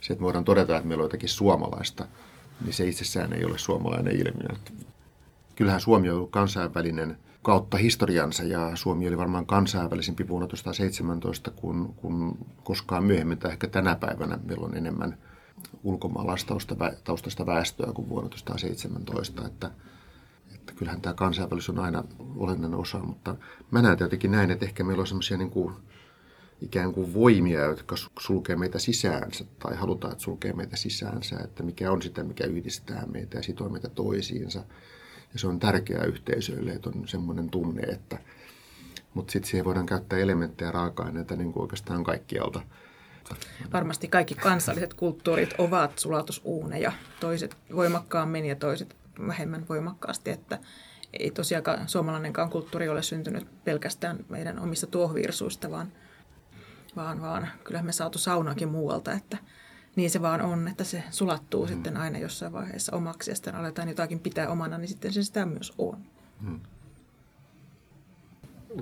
[0.00, 2.06] se, että voidaan todeta, että meillä on jotakin suomalaista,
[2.64, 4.58] niin se itsessään ei ole suomalainen ilmiö.
[5.56, 11.94] Kyllähän Suomi on ollut kansainvälinen– kautta historiansa ja Suomi oli varmaan kansainvälisempi vuonna 1917 kuin,
[11.94, 15.18] kuin koskaan myöhemmin tai ehkä tänä päivänä meillä on enemmän
[15.82, 19.70] ulkomaalaistaustaista väestöä kuin vuonna 1917, että,
[20.54, 22.04] että kyllähän tämä kansainvälisyys on aina
[22.36, 23.36] olennainen osa, mutta
[23.70, 25.74] mä näen jotenkin näin, että ehkä meillä on semmoisia niin kuin,
[26.60, 31.92] ikään kuin voimia, jotka sulkee meitä sisäänsä tai halutaan, että sulkee meitä sisäänsä, että mikä
[31.92, 34.64] on sitä, mikä yhdistää meitä ja sitoo meitä toisiinsa.
[35.32, 38.18] Ja se on tärkeää yhteisöille, että on semmoinen tunne, että...
[39.14, 42.62] Mutta sitten siihen voidaan käyttää elementtejä raaka-aineita niin kuin oikeastaan kaikkialta.
[43.72, 50.58] Varmasti kaikki kansalliset kulttuurit ovat sulatusuuneja, toiset voimakkaammin ja toiset vähemmän voimakkaasti, että
[51.12, 55.92] ei tosiaankaan suomalainenkaan kulttuuri ole syntynyt pelkästään meidän omista tuohvirsuista, vaan,
[56.96, 59.36] vaan, vaan kyllä me saatu saunakin muualta, että
[59.96, 61.68] niin se vaan on, että se sulattuu mm.
[61.68, 65.46] sitten aina jossain vaiheessa omaksi ja sitten aletaan jotakin pitää omana, niin sitten se sitä
[65.46, 65.98] myös on.
[66.40, 66.60] Mm.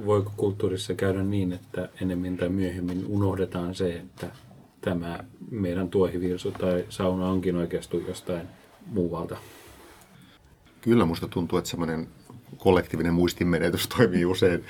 [0.07, 4.31] Voiko kulttuurissa käydä niin, että enemmän tai myöhemmin unohdetaan se, että
[4.81, 8.49] tämä meidän tuohivirsu tai sauna onkin oikeasti jostain
[8.87, 9.37] muualta?
[10.81, 12.09] Kyllä musta tuntuu, että semmoinen
[12.61, 14.65] kollektiivinen muistinmenetys toimii usein,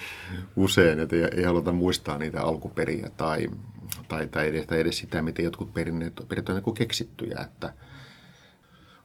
[0.57, 3.49] usein että ei, ei haluta muistaa niitä alkuperiä tai
[4.09, 7.39] tai, tai, edes, tai edes sitä, miten jotkut perinneet, perinnöt on niin keksittyjä.
[7.41, 7.75] Että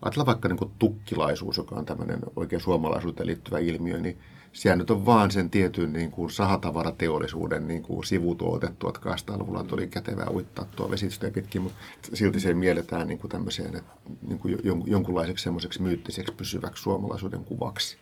[0.01, 4.17] ajatellaan vaikka niin tukkilaisuus, joka on tämmöinen oikein suomalaisuuteen liittyvä ilmiö, niin
[4.53, 8.67] sehän nyt on vaan sen tietyn niin kuin sahatavarateollisuuden niin kuin sivutuote.
[8.67, 11.77] 1800-luvulla tuli kätevää uittaa tuo vesistöä pitkin, mutta
[12.13, 13.91] silti se mielletään niin kuin tämmöiseen, että,
[14.27, 17.97] niin kuin jonkunlaiseksi semmoiseksi myyttiseksi pysyväksi suomalaisuuden kuvaksi.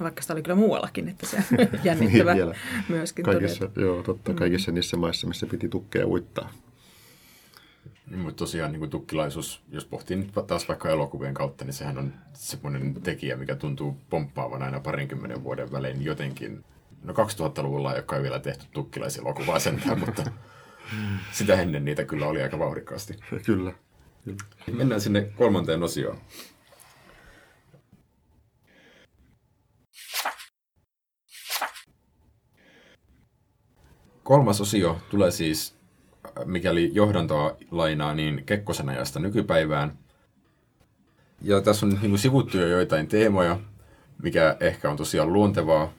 [0.00, 1.36] Vaikka sitä oli kyllä muuallakin, että se
[1.84, 2.54] jännittävä niin
[2.88, 4.32] myöskin kaikissa, Joo, totta.
[4.32, 4.36] Mm.
[4.36, 6.50] Kaikissa niissä maissa, missä piti tukkeja uittaa.
[8.10, 11.98] Niin, mutta tosiaan niin kuin tukkilaisuus, jos pohtii nyt taas vaikka elokuvien kautta, niin sehän
[11.98, 16.64] on semmoinen tekijä, mikä tuntuu pomppaavan aina parinkymmenen vuoden välein jotenkin.
[17.02, 20.22] No 2000-luvulla ei ole vielä tehty tukkilaiselokuvaa sentään, mutta
[21.32, 23.14] sitä ennen niitä kyllä oli aika vauhdikkaasti.
[23.30, 23.42] Kyllä.
[24.24, 24.38] kyllä.
[24.72, 26.18] Mennään sinne kolmanteen osioon.
[34.24, 35.74] Kolmas osio tulee siis,
[36.44, 39.98] mikäli johdantoa lainaa, niin Kekkosen ajasta nykypäivään.
[41.42, 43.60] Ja tässä on niin sivuttu jo joitain teemoja,
[44.22, 45.92] mikä ehkä on tosiaan luontevaa.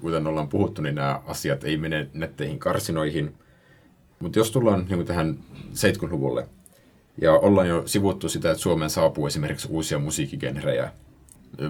[0.00, 3.34] Kuten ollaan puhuttu, niin nämä asiat ei mene netteihin karsinoihin.
[4.20, 5.38] Mutta jos tullaan niin tähän
[5.72, 6.48] 70-luvulle,
[7.20, 10.92] ja ollaan jo sivuttu sitä, että Suomeen saapuu esimerkiksi uusia musiikkigenrejä,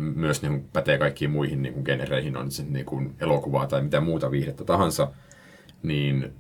[0.01, 4.31] myös niin pätee kaikkiin muihin niin genereihin, on se niin kuin elokuvaa tai mitä muuta
[4.31, 5.09] viihdettä tahansa–
[5.83, 6.33] niin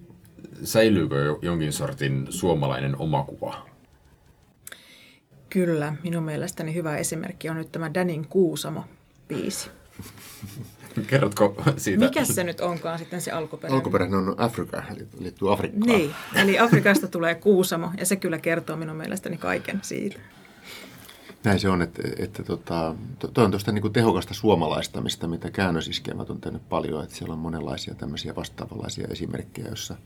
[0.64, 3.66] säilyykö jonkin sortin suomalainen omakuva?
[5.50, 9.70] Kyllä, minun mielestäni hyvä esimerkki on nyt tämä Danin Kuusamo-biisi.
[11.06, 12.04] Kerrotko siitä?
[12.04, 13.76] Mikä se nyt onkaan sitten se alkuperäinen?
[13.76, 15.86] Alkuperäinen on Afrika, eli liittyy Afrikkaan.
[15.86, 20.20] Niin, eli Afrikasta tulee Kuusamo, ja se kyllä kertoo minun mielestäni kaiken siitä.
[21.44, 22.94] Näin se on, että, että tota,
[23.34, 27.94] to on tuosta niin tehokasta suomalaistamista, mitä käännösiskelmät on tehnyt paljon, että siellä on monenlaisia
[27.94, 29.96] tämmöisiä vastaavanlaisia esimerkkejä, joissa,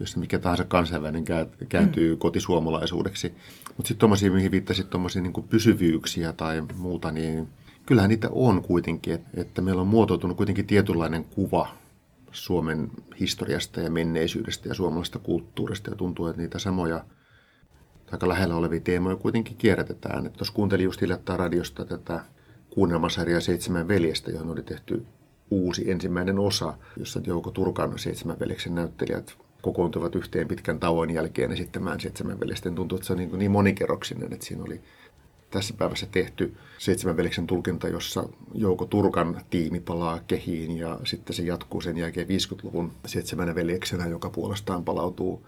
[0.00, 1.24] jossa mikä tahansa kansainvälinen
[1.68, 2.18] kääntyy mm.
[2.18, 3.34] kotisuomalaisuudeksi.
[3.76, 7.48] Mutta sitten tuommoisia, mihin viittasit, tuommoisia niin pysyvyyksiä tai muuta, niin
[7.86, 11.68] kyllähän niitä on kuitenkin, että meillä on muotoutunut kuitenkin tietynlainen kuva
[12.32, 12.90] Suomen
[13.20, 17.04] historiasta ja menneisyydestä ja suomalaisesta kulttuurista ja tuntuu, että niitä samoja–
[18.12, 20.26] aika lähellä olevia teemoja kuitenkin kierrätetään.
[20.26, 22.20] Että tuossa kuuntelin just hiljattain radiosta tätä
[22.70, 25.06] kuunnelmasarjaa Seitsemän veljestä, johon oli tehty
[25.50, 32.00] uusi ensimmäinen osa, jossa Jouko Turkan seitsemän veljeksen näyttelijät kokoontuivat yhteen pitkän tauon jälkeen esittämään
[32.00, 32.74] seitsemän veljesten.
[32.74, 34.80] Tuntuu, että se on niin, niin monikerroksinen, että siinä oli
[35.50, 41.42] tässä päivässä tehty seitsemän veljeksen tulkinta, jossa Jouko Turkan tiimi palaa kehiin ja sitten se
[41.42, 45.46] jatkuu sen jälkeen 50-luvun seitsemänä veljeksenä, joka puolestaan palautuu,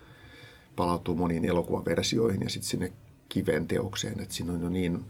[0.78, 2.92] palautuu moniin elokuvaversioihin ja sitten sinne
[3.28, 5.00] kiven teokseen, että siinä on jo niin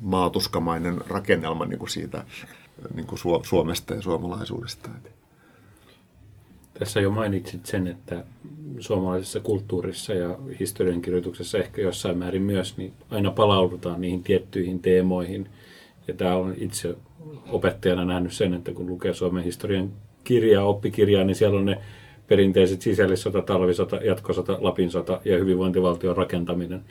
[0.00, 2.24] maatuskamainen rakennelma niin kuin siitä
[2.94, 4.90] niin kuin Suomesta ja suomalaisuudesta.
[6.78, 8.24] Tässä jo mainitsit sen, että
[8.78, 15.48] suomalaisessa kulttuurissa ja historiankirjoituksessa ehkä jossain määrin myös, niin aina palaudutaan niihin tiettyihin teemoihin.
[16.08, 16.96] Ja tämä on itse
[17.48, 19.92] opettajana nähnyt sen, että kun lukee Suomen historian
[20.24, 21.78] kirjaa, oppikirjaa, niin siellä on ne
[22.28, 26.84] perinteiset sisällissota, talvisota, jatkosota, Lapin sota ja hyvinvointivaltion rakentaminen.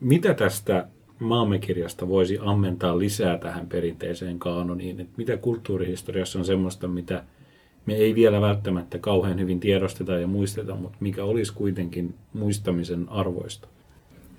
[0.00, 0.86] Mitä tästä
[1.18, 5.00] maamekirjasta voisi ammentaa lisää tähän perinteiseen kaanoniin?
[5.00, 7.24] Että mitä kulttuurihistoriassa on semmoista, mitä
[7.86, 13.68] me ei vielä välttämättä kauhean hyvin tiedosteta ja muisteta, mutta mikä olisi kuitenkin muistamisen arvoista?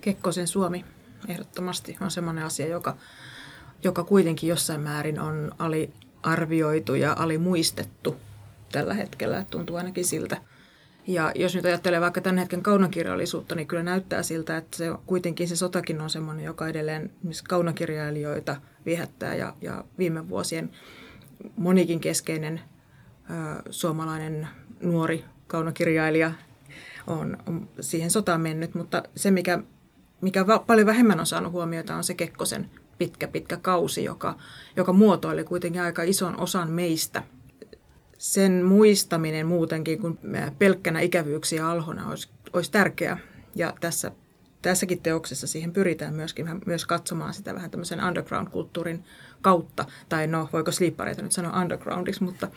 [0.00, 0.84] Kekkosen Suomi
[1.28, 2.96] ehdottomasti on sellainen asia, joka,
[3.84, 8.16] joka kuitenkin jossain määrin on aliarvioitu ja alimuistettu
[8.74, 9.44] tällä hetkellä.
[9.50, 10.36] Tuntuu ainakin siltä.
[11.06, 15.48] Ja jos nyt ajattelee vaikka tämän hetken kaunokirjallisuutta, niin kyllä näyttää siltä, että se, kuitenkin
[15.48, 17.10] se sotakin on sellainen, joka edelleen
[17.48, 18.56] kaunokirjailijoita
[18.86, 19.34] viehättää.
[19.34, 20.70] Ja, ja viime vuosien
[21.56, 22.60] monikin keskeinen
[23.70, 24.48] suomalainen
[24.80, 26.32] nuori kaunokirjailija
[27.06, 29.58] on, on siihen sotaan mennyt, mutta se mikä,
[30.20, 34.38] mikä va, paljon vähemmän on saanut huomiota on se Kekkosen pitkä pitkä kausi, joka,
[34.76, 37.22] joka muotoili kuitenkin aika ison osan meistä.
[38.24, 40.18] Sen muistaminen muutenkin kuin
[40.58, 43.18] pelkkänä ikävyyksiä alhona olisi, olisi tärkeää.
[43.54, 44.12] Ja tässä,
[44.62, 49.04] tässäkin teoksessa siihen pyritään myöskin myös katsomaan sitä vähän tämmöisen underground-kulttuurin
[49.40, 49.84] kautta.
[50.08, 52.48] Tai no, voiko sliippareita nyt sanoa undergroundiksi, mutta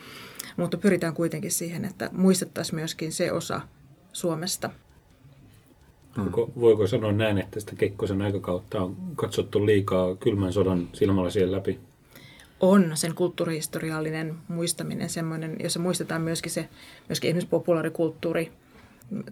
[0.56, 3.60] mutta pyritään kuitenkin siihen, että muistettaisiin myöskin se osa
[4.12, 4.70] Suomesta.
[6.18, 11.80] Voiko, voiko sanoa näin, että sitä Kekkosen aikakautta on katsottu liikaa kylmän sodan silmälasien läpi?
[12.60, 16.68] On sen kulttuurihistoriallinen muistaminen semmoinen, jossa muistetaan myöskin se,
[17.08, 18.52] myöskin esimerkiksi populaarikulttuuri,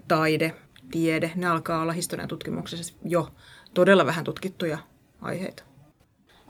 [0.09, 0.55] taide,
[0.91, 3.33] tiede, ne alkaa olla historian tutkimuksessa jo
[3.75, 4.79] todella vähän tutkittuja
[5.21, 5.63] aiheita.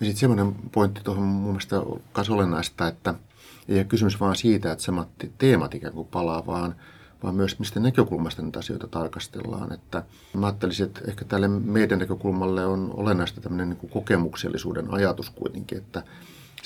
[0.01, 2.01] Ja sitten semmoinen pointti tuohon mun mielestä on
[2.31, 3.15] olennaista, että–
[3.69, 5.09] ei ole kysymys vain siitä, että samat
[5.39, 6.75] teemat ikään kuin palaa, vaan,
[7.23, 9.73] vaan myös mistä näkökulmasta näitä asioita tarkastellaan.
[9.73, 10.05] Että
[10.35, 16.03] mä ajattelisin, että ehkä tälle meidän näkökulmalle on olennaista tämmöinen niin kokemuksellisuuden ajatus kuitenkin, että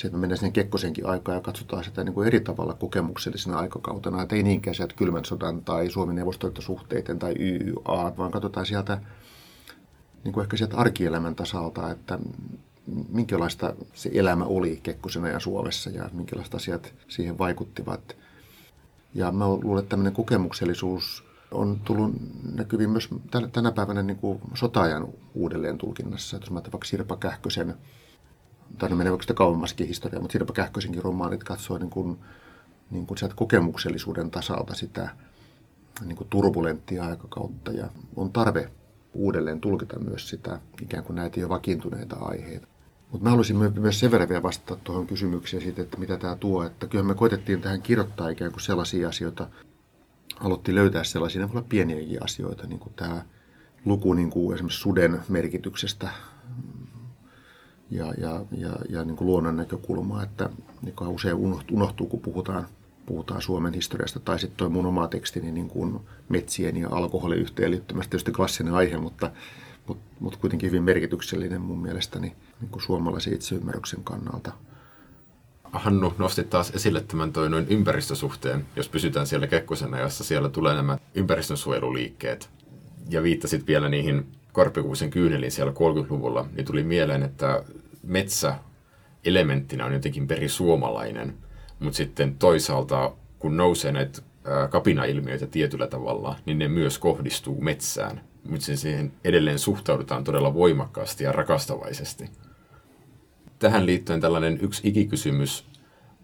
[0.00, 3.58] se, että me mennään sinne Kekkosenkin aikaan ja katsotaan sitä niin kuin eri tavalla kokemuksellisena
[3.58, 9.00] aikakautena, että ei niinkään sieltä kylmän sodan tai Suomen neuvostoitosuhteiden tai YYA, vaan katsotaan sieltä
[10.24, 12.18] niin kuin ehkä sieltä arkielämän tasalta, että
[13.08, 18.16] minkälaista se elämä oli Kekkosena ja Suomessa ja minkälaiset asiat siihen vaikuttivat.
[19.14, 22.12] Ja mä luulen, että tämmöinen kokemuksellisuus on tullut
[22.54, 23.08] näkyviin myös
[23.52, 24.40] tänä päivänä niin kuin
[25.34, 26.36] uudelleen tulkinnassa.
[26.36, 27.74] Jos mä vaikka Sirpa Kähkösen,
[28.78, 32.18] tai menee sitä kauemmaskin historiaa, mutta Sirpa Kähkösenkin romaanit katsoo niin kuin,
[32.90, 35.08] niin kuin sieltä kokemuksellisuuden tasalta sitä
[36.06, 38.70] niin kuin turbulenttia aikakautta ja on tarve
[39.14, 42.66] uudelleen tulkita myös sitä ikään kuin näitä jo vakiintuneita aiheita.
[43.10, 46.64] Mutta mä haluaisin myös sen verran vielä vastata tuohon kysymykseen siitä, että mitä tämä tuo.
[46.64, 49.48] Että kyllä me koitettiin tähän kirjoittaa ikään kuin sellaisia asioita,
[50.36, 53.24] haluttiin löytää sellaisia, ne voi olla pieniäkin asioita, niin kuin tämä
[53.84, 56.10] luku niin kuin esimerkiksi suden merkityksestä
[57.90, 60.50] ja, ja, ja, ja niin kuin luonnon näkökulmaa, että
[60.86, 61.36] joka usein
[61.72, 62.66] unohtuu, kun puhutaan,
[63.06, 68.10] puhutaan Suomen historiasta, tai sitten tuo mun oma tekstini niin kuin metsien ja alkoholin yhteenliittymästä,
[68.10, 69.30] tietysti klassinen aihe, mutta
[69.90, 74.52] mutta mut kuitenkin hyvin merkityksellinen mun mielestäni niin kuin suomalaisen itseymmärryksen kannalta.
[75.64, 80.74] Hannu nosti taas esille tämän toi noin ympäristösuhteen, jos pysytään siellä Kekkosen jossa siellä tulee
[80.74, 82.50] nämä ympäristönsuojeluliikkeet.
[83.08, 87.64] Ja viittasit vielä niihin Korpikuusen kyyneliin siellä 30-luvulla, niin tuli mieleen, että
[88.02, 88.54] metsä
[89.24, 91.34] elementtinä on jotenkin perisuomalainen,
[91.80, 94.22] mutta sitten toisaalta kun nousee näitä
[94.70, 101.32] kapinailmiöitä tietyllä tavalla, niin ne myös kohdistuu metsään mutta siihen edelleen suhtaudutaan todella voimakkaasti ja
[101.32, 102.30] rakastavaisesti.
[103.58, 105.66] Tähän liittyen tällainen yksi ikikysymys,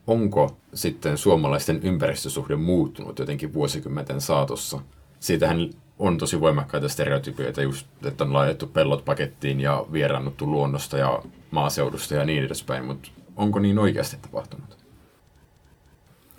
[0.07, 4.81] onko sitten suomalaisten ympäristösuhde muuttunut jotenkin vuosikymmenten saatossa?
[5.21, 11.23] Siitähän on tosi voimakkaita stereotypioita, just, että on laitettu pellot pakettiin ja vierannuttu luonnosta ja
[11.51, 14.77] maaseudusta ja niin edespäin, mutta onko niin oikeasti tapahtunut?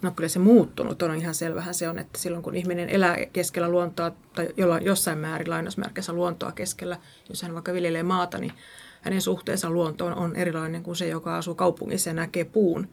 [0.02, 3.70] No kyllä se muuttunut on ihan selvähän se on, että silloin kun ihminen elää keskellä
[3.70, 6.98] luontoa tai jollain, jossain määrin lainausmerkeissä luontoa keskellä,
[7.30, 8.54] jos hän vaikka viljelee maata, niin
[9.02, 12.88] hänen suhteensa luontoon on erilainen kuin se, joka asuu kaupungissa ja näkee puun.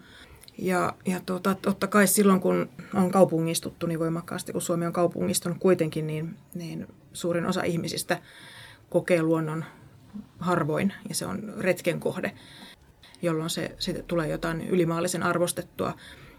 [0.58, 5.58] Ja, ja tuota, totta kai silloin, kun on kaupungistuttu niin voimakkaasti, kun Suomi on kaupungistunut
[5.60, 8.20] kuitenkin, niin, niin suurin osa ihmisistä
[8.90, 9.64] kokee luonnon
[10.38, 12.32] harvoin ja se on retken kohde,
[13.22, 15.94] jolloin se, se tulee jotain ylimaallisen arvostettua.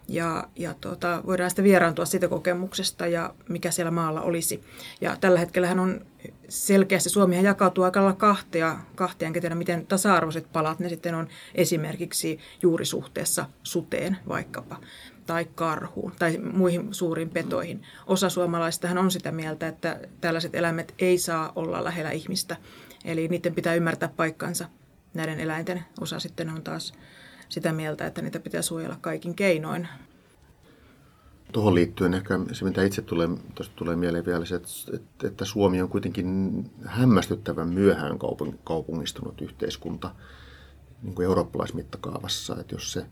[0.07, 4.63] Ja, ja tuota, voidaan sitten vieraantua siitä kokemuksesta ja mikä siellä maalla olisi.
[5.01, 6.05] Ja tällä hetkellä on
[6.49, 11.27] selkeästi, Suomihan jakautuu aika lailla kahtia, kahtia enkä tiedä miten tasa-arvoiset palat ne sitten on
[11.55, 14.77] esimerkiksi juuri suhteessa suteen vaikkapa
[15.25, 17.83] tai karhuun tai muihin suuriin petoihin.
[18.07, 22.57] Osa suomalaisistahan on sitä mieltä, että tällaiset eläimet ei saa olla lähellä ihmistä,
[23.05, 24.65] eli niiden pitää ymmärtää paikkansa.
[25.13, 26.93] Näiden eläinten osa sitten on taas
[27.49, 29.87] sitä mieltä, että niitä pitää suojella kaikin keinoin.
[31.51, 33.29] Tuohon liittyen ehkä se, mitä itse tulee,
[33.75, 38.19] tulee mieleen vielä, se, että, että Suomi on kuitenkin hämmästyttävän myöhään
[38.63, 40.15] kaupungistunut yhteiskunta
[41.03, 42.55] niin kuin eurooppalaismittakaavassa.
[42.59, 43.05] Että jos se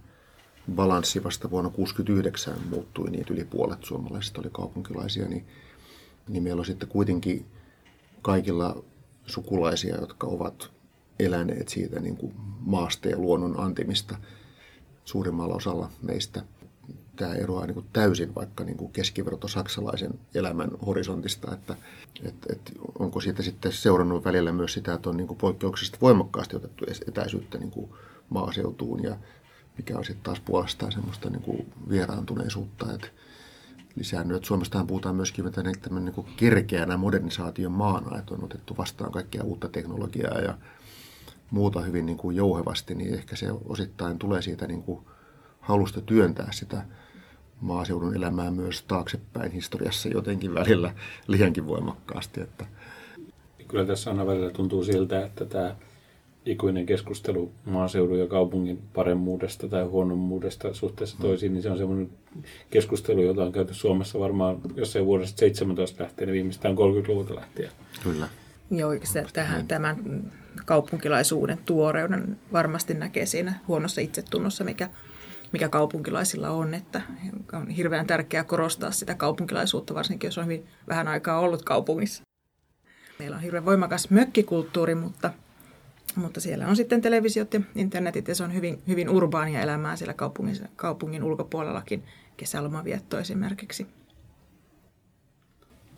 [0.76, 5.46] balanssi vasta vuonna 1969 muuttui niin, yli puolet suomalaisista oli kaupunkilaisia, niin,
[6.28, 7.46] niin meillä on sitten kuitenkin
[8.22, 8.84] kaikilla
[9.26, 10.73] sukulaisia, jotka ovat
[11.20, 14.18] eläneet siitä niin kuin maasta ja luonnon antimista
[15.05, 16.41] suurimmalla osalla meistä.
[17.16, 21.76] Tämä eroaa niin kuin täysin vaikka niin kuin keskiverto saksalaisen elämän horisontista, että,
[22.24, 26.55] että, että onko siitä sitten seurannut välillä myös sitä, että on niin kuin poikkeuksellisesti voimakkaasti
[26.55, 27.89] otettu etäisyyttä niin kuin
[28.30, 29.18] maaseutuun ja
[29.78, 33.07] mikä on sitten taas puolestaan semmoista niin kuin vieraantuneisuutta, että
[33.95, 34.38] lisäännyt.
[34.38, 35.45] Että Suomestahan puhutaan myöskin
[35.82, 40.57] tämmöinen niin kerkeänä modernisaation maana, että on otettu vastaan kaikkea uutta teknologiaa ja
[41.54, 44.99] muuta hyvin niin kuin jouhevasti, niin ehkä se osittain tulee siitä niin kuin
[45.60, 46.86] halusta työntää sitä
[47.62, 50.93] maaseudun elämää myös taaksepäin historiassa jotenkin välillä
[51.28, 52.41] liiankin voimakkaasti.
[52.41, 52.66] Että.
[53.68, 55.76] Kyllä tässä aina välillä tuntuu siltä, että tämä
[56.45, 62.10] ikuinen keskustelu maaseudun ja kaupungin paremmuudesta tai huonommuudesta suhteessa toisiin, niin se on semmoinen
[62.70, 67.72] keskustelu, jota on käyty Suomessa varmaan jossain vuodesta 17 lähtien, niin viimeistään 30-luvulta lähtien.
[68.04, 68.28] Kyllä.
[68.72, 69.97] Joo, se, tähän, tämän
[70.66, 74.89] kaupunkilaisuuden tuoreuden varmasti näkee siinä huonossa itsetunnossa, mikä,
[75.51, 77.01] mikä kaupunkilaisilla on, että
[77.53, 82.24] on hirveän tärkeää korostaa sitä kaupunkilaisuutta, varsinkin jos on hyvin vähän aikaa ollut kaupungissa.
[83.20, 85.34] Meillä on hirveän voimakas mökkikulttuuri, mutta,
[86.16, 90.14] mutta siellä on sitten televisiot ja internetit ja se on hyvin, hyvin urbaania elämää siellä
[90.14, 92.03] kaupungin, kaupungin ulkopuolellakin,
[92.38, 93.88] kesälomavietto esimerkiksi.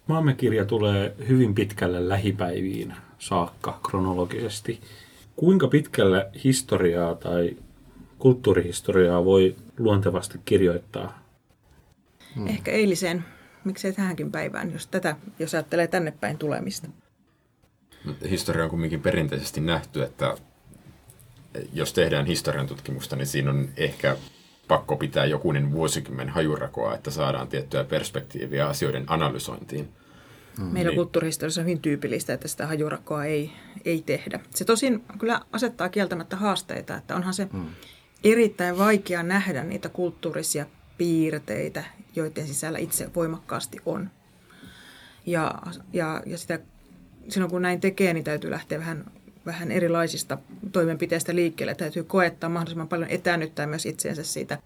[0.07, 4.81] Maamme kirja tulee hyvin pitkälle lähipäiviin saakka kronologisesti.
[5.35, 7.57] Kuinka pitkälle historiaa tai
[8.19, 11.23] kulttuurihistoriaa voi luontevasti kirjoittaa?
[12.35, 12.47] Hmm.
[12.47, 13.25] Ehkä eiliseen,
[13.63, 16.87] miksei tähänkin päivään, jos, tätä, jos ajattelee tänne päin tulemista.
[18.29, 20.35] Historia on kuitenkin perinteisesti nähty, että
[21.73, 24.17] jos tehdään historian tutkimusta, niin siinä on ehkä
[24.67, 29.89] pakko pitää jokunen vuosikymmen hajurakoa, että saadaan tiettyä perspektiiviä asioiden analysointiin.
[30.57, 30.63] Mm.
[30.63, 30.95] Meillä niin.
[30.95, 33.51] kulttuurihistoriassa on hyvin tyypillistä, että sitä hajurakkoa ei,
[33.85, 34.39] ei tehdä.
[34.49, 37.65] Se tosin kyllä asettaa kieltämättä haasteita, että onhan se mm.
[38.23, 40.65] erittäin vaikea nähdä niitä kulttuurisia
[40.97, 41.83] piirteitä,
[42.15, 44.09] joiden sisällä itse voimakkaasti on.
[45.25, 45.53] Ja,
[45.93, 46.59] ja, ja sitä,
[47.29, 49.05] silloin kun näin tekee, niin täytyy lähteä vähän,
[49.45, 50.37] vähän erilaisista
[50.71, 51.75] toimenpiteistä liikkeelle.
[51.75, 54.57] Täytyy koettaa mahdollisimman paljon etäännyttää myös itseensä siitä,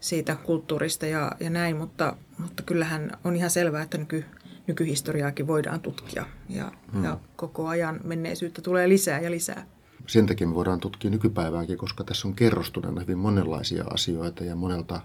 [0.00, 4.24] siitä kulttuurista ja, ja näin, mutta, mutta kyllähän on ihan selvää, että nyky,
[4.66, 7.04] nykyhistoriaakin voidaan tutkia ja, hmm.
[7.04, 9.66] ja koko ajan menneisyyttä tulee lisää ja lisää.
[10.06, 15.00] Sen takia me voidaan tutkia nykypäivääkin, koska tässä on kerrostuneena hyvin monenlaisia asioita ja monelta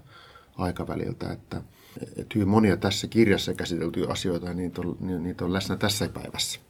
[0.56, 1.62] aikaväliltä, että,
[2.02, 6.60] että hyvin monia tässä kirjassa käsiteltyjä asioita, niin niitä on, niitä on läsnä tässä päivässä.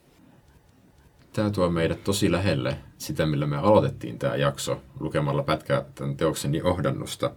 [1.35, 6.55] Tämä tuo meidät tosi lähelle sitä, millä me aloitettiin tämä jakso lukemalla pätkä tämän teoksen
[6.55, 7.31] johdannusta,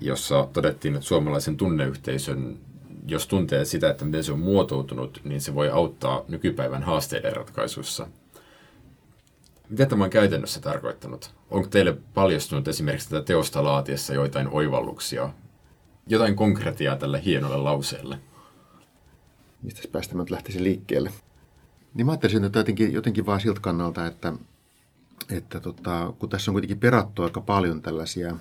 [0.00, 2.58] jossa todettiin, että suomalaisen tunneyhteisön
[3.06, 8.06] jos tuntee sitä, että miten se on muotoutunut, niin se voi auttaa nykypäivän haasteiden ratkaisuissa.
[9.68, 11.34] Mitä tämä on käytännössä tarkoittanut?
[11.50, 15.30] Onko teille paljastunut esimerkiksi tätä teosta laatiessa joitain oivalluksia,
[16.06, 18.18] jotain konkretiaa tälle hienolle lauseelle?
[19.62, 21.10] Mistä päästä mä lähtisin liikkeelle?
[21.94, 24.32] Niin mä ajattelisin, että jotenkin, jotenkin vaan siltä kannalta, että,
[25.30, 28.36] että tota, kun tässä on kuitenkin perattu aika paljon tällaisia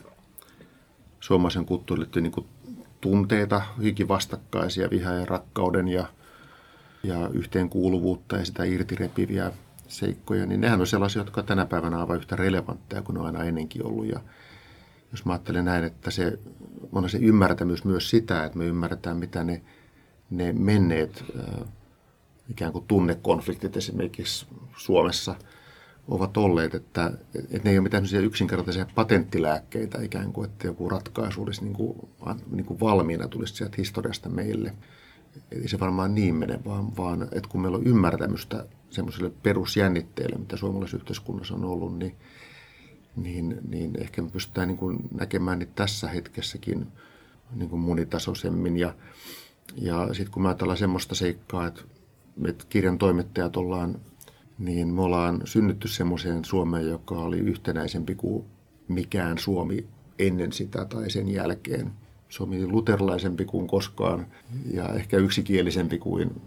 [1.19, 2.45] suomalaisen kulttuuriin niin
[3.01, 6.05] tunteita, hyvinkin vastakkaisia, viha ja rakkauden ja,
[7.03, 9.51] ja yhteenkuuluvuutta ja sitä irtirepiviä
[9.87, 13.85] seikkoja, niin nehän on sellaisia, jotka tänä päivänä ovat yhtä relevantteja kuin on aina ennenkin
[13.85, 14.05] ollut.
[14.05, 14.19] Ja
[15.11, 16.39] jos mä ajattelen näin, että se
[16.91, 19.61] on se ymmärtämys myös sitä, että me ymmärretään, mitä ne,
[20.29, 21.23] ne menneet
[22.49, 24.45] ikään kuin tunnekonfliktit esimerkiksi
[24.77, 25.35] Suomessa
[26.07, 31.43] ovat olleet, että, että ne ei ole mitään yksinkertaisia patenttilääkkeitä ikään kuin, että joku ratkaisu
[31.43, 32.09] olisi niin kuin,
[32.51, 34.73] niin kuin valmiina tulisi sieltä historiasta meille.
[35.51, 40.57] Ei se varmaan niin mene, vaan, vaan että kun meillä on ymmärtämystä semmoiselle perusjännitteelle, mitä
[40.57, 42.15] suomalaisessa yhteiskunnassa on ollut, niin,
[43.15, 46.87] niin, niin ehkä me pystytään niin kuin näkemään niitä tässä hetkessäkin
[47.55, 48.77] niin kuin monitasoisemmin.
[48.77, 48.93] Ja,
[49.75, 51.81] ja sitten kun mä ajatellaan semmoista seikkaa, että,
[52.47, 53.99] että kirjan toimittajat ollaan,
[54.59, 58.45] niin me ollaan synnytty semmoiseen Suomeen, joka oli yhtenäisempi kuin
[58.87, 59.87] mikään Suomi
[60.19, 61.91] ennen sitä tai sen jälkeen.
[62.29, 64.27] Suomi luterilaisempi kuin koskaan
[64.71, 66.41] ja ehkä yksikielisempi kuin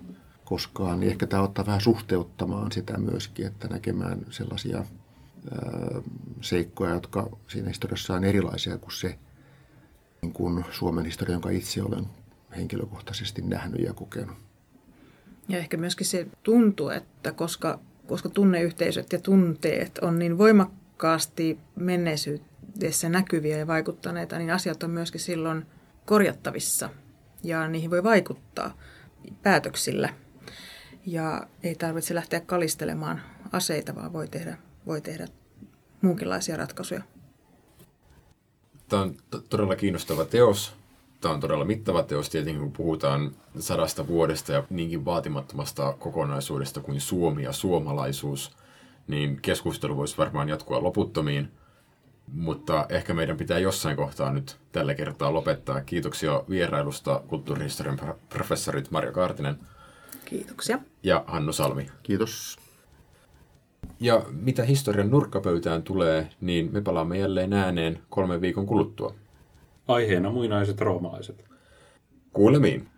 [0.45, 1.01] koskaan.
[1.01, 4.85] Niin ehkä tämä ottaa vähän suhteuttamaan sitä myöskin, että näkemään sellaisia ää,
[6.41, 9.19] seikkoja, jotka siinä historiassa on erilaisia kuin se
[10.23, 12.07] niin kuin Suomen historia, jonka itse olen
[12.57, 14.46] henkilökohtaisesti nähnyt ja kokenut.
[15.49, 23.09] Ja ehkä myöskin se tuntuu, että koska, koska tunneyhteisöt ja tunteet on niin voimakkaasti menneisyydessä
[23.09, 25.67] näkyviä ja vaikuttaneita, niin asiat on myöskin silloin
[26.07, 26.91] korjattavissa
[27.43, 28.79] ja niihin voi vaikuttaa
[29.43, 30.15] päätöksillä.
[31.07, 33.21] Ja ei tarvitse lähteä kalistelemaan
[33.53, 35.29] aseita, vaan voi tehdä, voi tehdä
[36.03, 37.03] muunkinlaisia ratkaisuja.
[38.89, 39.17] Tämä on
[39.49, 40.75] todella kiinnostava teos.
[41.21, 47.01] Tämä on todella mittava teos tietenkin, kun puhutaan sadasta vuodesta ja niinkin vaatimattomasta kokonaisuudesta kuin
[47.01, 48.57] Suomi ja suomalaisuus,
[49.09, 51.49] niin keskustelu voisi varmaan jatkua loputtomiin.
[52.33, 55.81] Mutta ehkä meidän pitää jossain kohtaa nyt tällä kertaa lopettaa.
[55.81, 57.99] Kiitoksia vierailusta kulttuurihistorian
[58.29, 59.57] professorit Marja Kaartinen.
[60.25, 60.79] Kiitoksia.
[61.03, 61.87] Ja Hannu Salmi.
[62.03, 62.57] Kiitos.
[64.01, 69.15] Ja mitä historian nurkkapöytään tulee, niin me palaamme jälleen ääneen kolmen viikon kuluttua.
[69.89, 71.45] Aiheena muinaiset roomalaiset.
[72.33, 72.89] Kuulemiin.